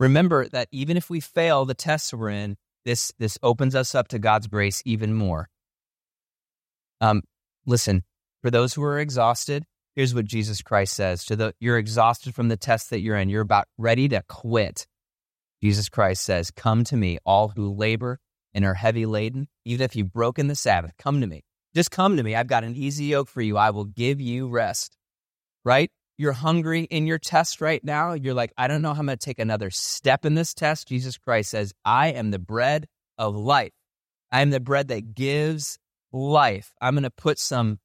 Remember 0.00 0.48
that 0.48 0.68
even 0.72 0.96
if 0.96 1.08
we 1.10 1.20
fail 1.20 1.64
the 1.64 1.74
tests 1.74 2.12
we're 2.12 2.30
in, 2.30 2.56
this, 2.84 3.12
this 3.18 3.38
opens 3.42 3.74
us 3.74 3.94
up 3.94 4.08
to 4.08 4.18
God's 4.18 4.48
grace 4.48 4.82
even 4.84 5.14
more. 5.14 5.48
Um, 7.00 7.22
listen, 7.66 8.02
for 8.42 8.50
those 8.50 8.74
who 8.74 8.82
are 8.82 8.98
exhausted, 8.98 9.64
here's 9.94 10.14
what 10.14 10.24
Jesus 10.24 10.62
Christ 10.62 10.94
says 10.94 11.24
to 11.26 11.36
the 11.36 11.54
you're 11.60 11.78
exhausted 11.78 12.34
from 12.34 12.48
the 12.48 12.56
test 12.56 12.90
that 12.90 13.00
you're 13.00 13.16
in, 13.16 13.28
you're 13.28 13.42
about 13.42 13.68
ready 13.78 14.08
to 14.08 14.22
quit. 14.28 14.86
Jesus 15.62 15.88
Christ 15.88 16.24
says, 16.24 16.50
Come 16.50 16.82
to 16.84 16.96
me, 16.96 17.18
all 17.24 17.48
who 17.48 17.72
labor 17.72 18.18
and 18.54 18.64
are 18.64 18.74
heavy 18.74 19.06
laden, 19.06 19.48
even 19.64 19.84
if 19.84 19.96
you've 19.96 20.12
broken 20.12 20.48
the 20.48 20.54
Sabbath, 20.54 20.92
come 20.98 21.20
to 21.20 21.26
me. 21.26 21.44
Just 21.74 21.90
come 21.90 22.16
to 22.16 22.22
me. 22.22 22.34
I've 22.34 22.48
got 22.48 22.64
an 22.64 22.76
easy 22.76 23.06
yoke 23.06 23.28
for 23.28 23.40
you. 23.40 23.56
I 23.56 23.70
will 23.70 23.84
give 23.84 24.20
you 24.20 24.48
rest. 24.48 24.96
Right? 25.64 25.90
You're 26.22 26.30
hungry 26.30 26.84
in 26.84 27.08
your 27.08 27.18
test 27.18 27.60
right 27.60 27.82
now. 27.82 28.12
You're 28.12 28.32
like, 28.32 28.52
I 28.56 28.68
don't 28.68 28.80
know 28.80 28.94
how 28.94 29.00
I'm 29.00 29.06
going 29.06 29.18
to 29.18 29.24
take 29.24 29.40
another 29.40 29.70
step 29.70 30.24
in 30.24 30.36
this 30.36 30.54
test. 30.54 30.86
Jesus 30.86 31.18
Christ 31.18 31.50
says, 31.50 31.74
I 31.84 32.10
am 32.12 32.30
the 32.30 32.38
bread 32.38 32.86
of 33.18 33.34
life. 33.34 33.72
I 34.30 34.42
am 34.42 34.50
the 34.50 34.60
bread 34.60 34.86
that 34.86 35.16
gives 35.16 35.80
life. 36.12 36.74
I'm 36.80 36.94
going 36.94 37.02
to 37.02 37.10
put 37.10 37.40
some 37.40 37.80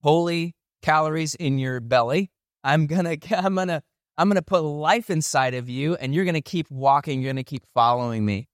holy 0.00 0.54
calories 0.80 1.34
in 1.34 1.58
your 1.58 1.80
belly. 1.80 2.30
I'm 2.64 2.86
going 2.86 3.04
to, 3.20 3.38
I'm 3.38 3.56
going 3.56 3.68
to, 3.68 3.82
I'm 4.16 4.26
going 4.30 4.36
to 4.36 4.42
put 4.42 4.62
life 4.62 5.10
inside 5.10 5.52
of 5.52 5.68
you 5.68 5.94
and 5.96 6.14
you're 6.14 6.24
going 6.24 6.32
to 6.32 6.40
keep 6.40 6.70
walking. 6.70 7.20
You're 7.20 7.34
going 7.34 7.44
to 7.44 7.50
keep 7.50 7.66
following 7.74 8.24
me. 8.24 8.48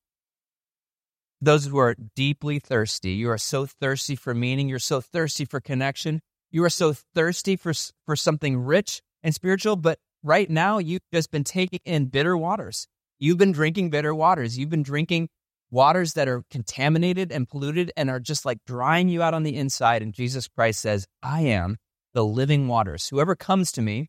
Those 1.41 1.65
who 1.65 1.79
are 1.79 1.95
deeply 2.17 2.59
thirsty, 2.59 3.13
you 3.13 3.31
are 3.31 3.39
so 3.39 3.67
thirsty 3.67 4.17
for 4.17 4.35
meaning. 4.35 4.69
You're 4.69 4.81
so 4.81 5.01
thirsty 5.01 5.45
for 5.45 5.61
connection. 5.61 6.23
You 6.51 6.65
are 6.65 6.71
so 6.71 6.93
thirsty 7.15 7.55
for, 7.55 7.73
for 8.05 8.17
something 8.17 8.59
rich 8.59 9.01
and 9.23 9.35
spiritual, 9.35 9.77
but 9.77 9.99
right 10.23 10.49
now 10.49 10.79
you've 10.79 11.03
just 11.13 11.31
been 11.31 11.45
taking 11.45 11.81
in 11.85 12.07
bitter 12.07 12.37
waters. 12.37 12.87
You've 13.19 13.39
been 13.39 13.53
drinking 13.53 13.91
bitter 13.91 14.15
waters. 14.15 14.59
You've 14.59 14.71
been 14.71 14.83
drinking 14.83 15.29
waters 15.71 16.15
that 16.15 16.29
are 16.29 16.45
contaminated 16.51 17.33
and 17.33 17.49
polluted 17.49 17.93
and 17.97 18.11
are 18.11 18.21
just 18.21 18.45
like 18.45 18.59
drying 18.67 19.09
you 19.09 19.23
out 19.23 19.35
on 19.35 19.43
the 19.43 19.57
inside. 19.57 20.03
And 20.03 20.15
Jesus 20.15 20.49
Christ 20.49 20.81
says, 20.81 21.07
I 21.23 21.43
am 21.43 21.77
the 22.15 22.25
living 22.25 22.69
waters. 22.69 23.09
Whoever 23.09 23.37
comes 23.37 23.73
to 23.73 23.83
me, 23.83 24.09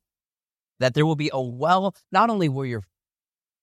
that 0.80 0.94
there 0.94 1.06
will 1.06 1.16
be 1.16 1.30
a 1.34 1.42
well, 1.42 1.94
not 2.12 2.30
only 2.30 2.48
will 2.48 2.66
your 2.66 2.84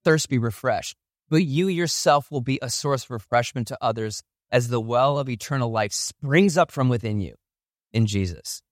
thirst 0.05 0.29
be 0.29 0.39
refreshed, 0.39 0.97
but 1.29 1.45
you 1.45 1.69
yourself 1.69 2.31
will 2.31 2.43
be 2.43 2.59
a 2.61 2.71
source 2.71 3.05
of 3.05 3.11
refreshment 3.11 3.69
to 3.69 3.79
others 3.81 4.23
as 4.51 4.69
the 4.69 4.81
well 4.81 5.19
of 5.19 5.29
eternal 5.29 5.71
life 5.71 5.93
springs 5.93 6.57
up 6.57 6.71
from 6.71 6.89
within 6.89 7.21
you 7.21 7.35
in 7.93 8.07
Jesus. 8.07 8.63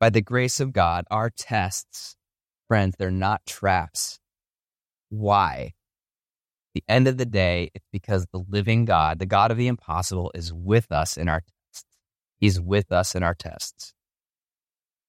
By 0.00 0.10
the 0.10 0.22
grace 0.22 0.60
of 0.60 0.72
God, 0.72 1.04
our 1.10 1.30
tests, 1.30 2.16
friends, 2.68 2.94
they're 2.98 3.10
not 3.10 3.44
traps. 3.46 4.20
Why? 5.08 5.72
the 6.78 6.84
end 6.88 7.08
of 7.08 7.16
the 7.16 7.26
day, 7.26 7.72
it's 7.74 7.88
because 7.90 8.26
the 8.26 8.44
living 8.48 8.84
God, 8.84 9.18
the 9.18 9.26
God 9.26 9.50
of 9.50 9.56
the 9.56 9.66
impossible, 9.66 10.30
is 10.32 10.52
with 10.52 10.92
us 10.92 11.16
in 11.16 11.28
our 11.28 11.40
tests. 11.40 11.84
He's 12.38 12.60
with 12.60 12.92
us 12.92 13.16
in 13.16 13.24
our 13.24 13.34
tests. 13.34 13.94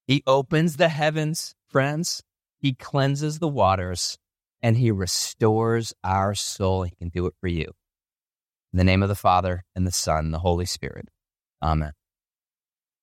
He 0.08 0.24
opens 0.26 0.78
the 0.78 0.90
heavens, 0.90 1.54
friends. 1.68 2.24
He 2.58 2.74
cleanses 2.74 3.38
the 3.38 3.48
waters 3.48 4.18
and 4.64 4.78
he 4.78 4.90
restores 4.90 5.94
our 6.04 6.34
soul. 6.34 6.84
He 6.84 6.96
can 6.96 7.10
do 7.10 7.28
it 7.28 7.36
for 7.40 7.48
you. 7.48 7.72
In 8.74 8.78
the 8.78 8.84
name 8.84 9.04
of 9.04 9.10
the 9.10 9.16
Father 9.16 9.64
and 9.76 9.86
the 9.86 9.92
Son 9.92 10.26
and 10.26 10.34
the 10.34 10.40
Holy 10.40 10.66
Spirit. 10.66 11.10
Amen. 11.62 11.92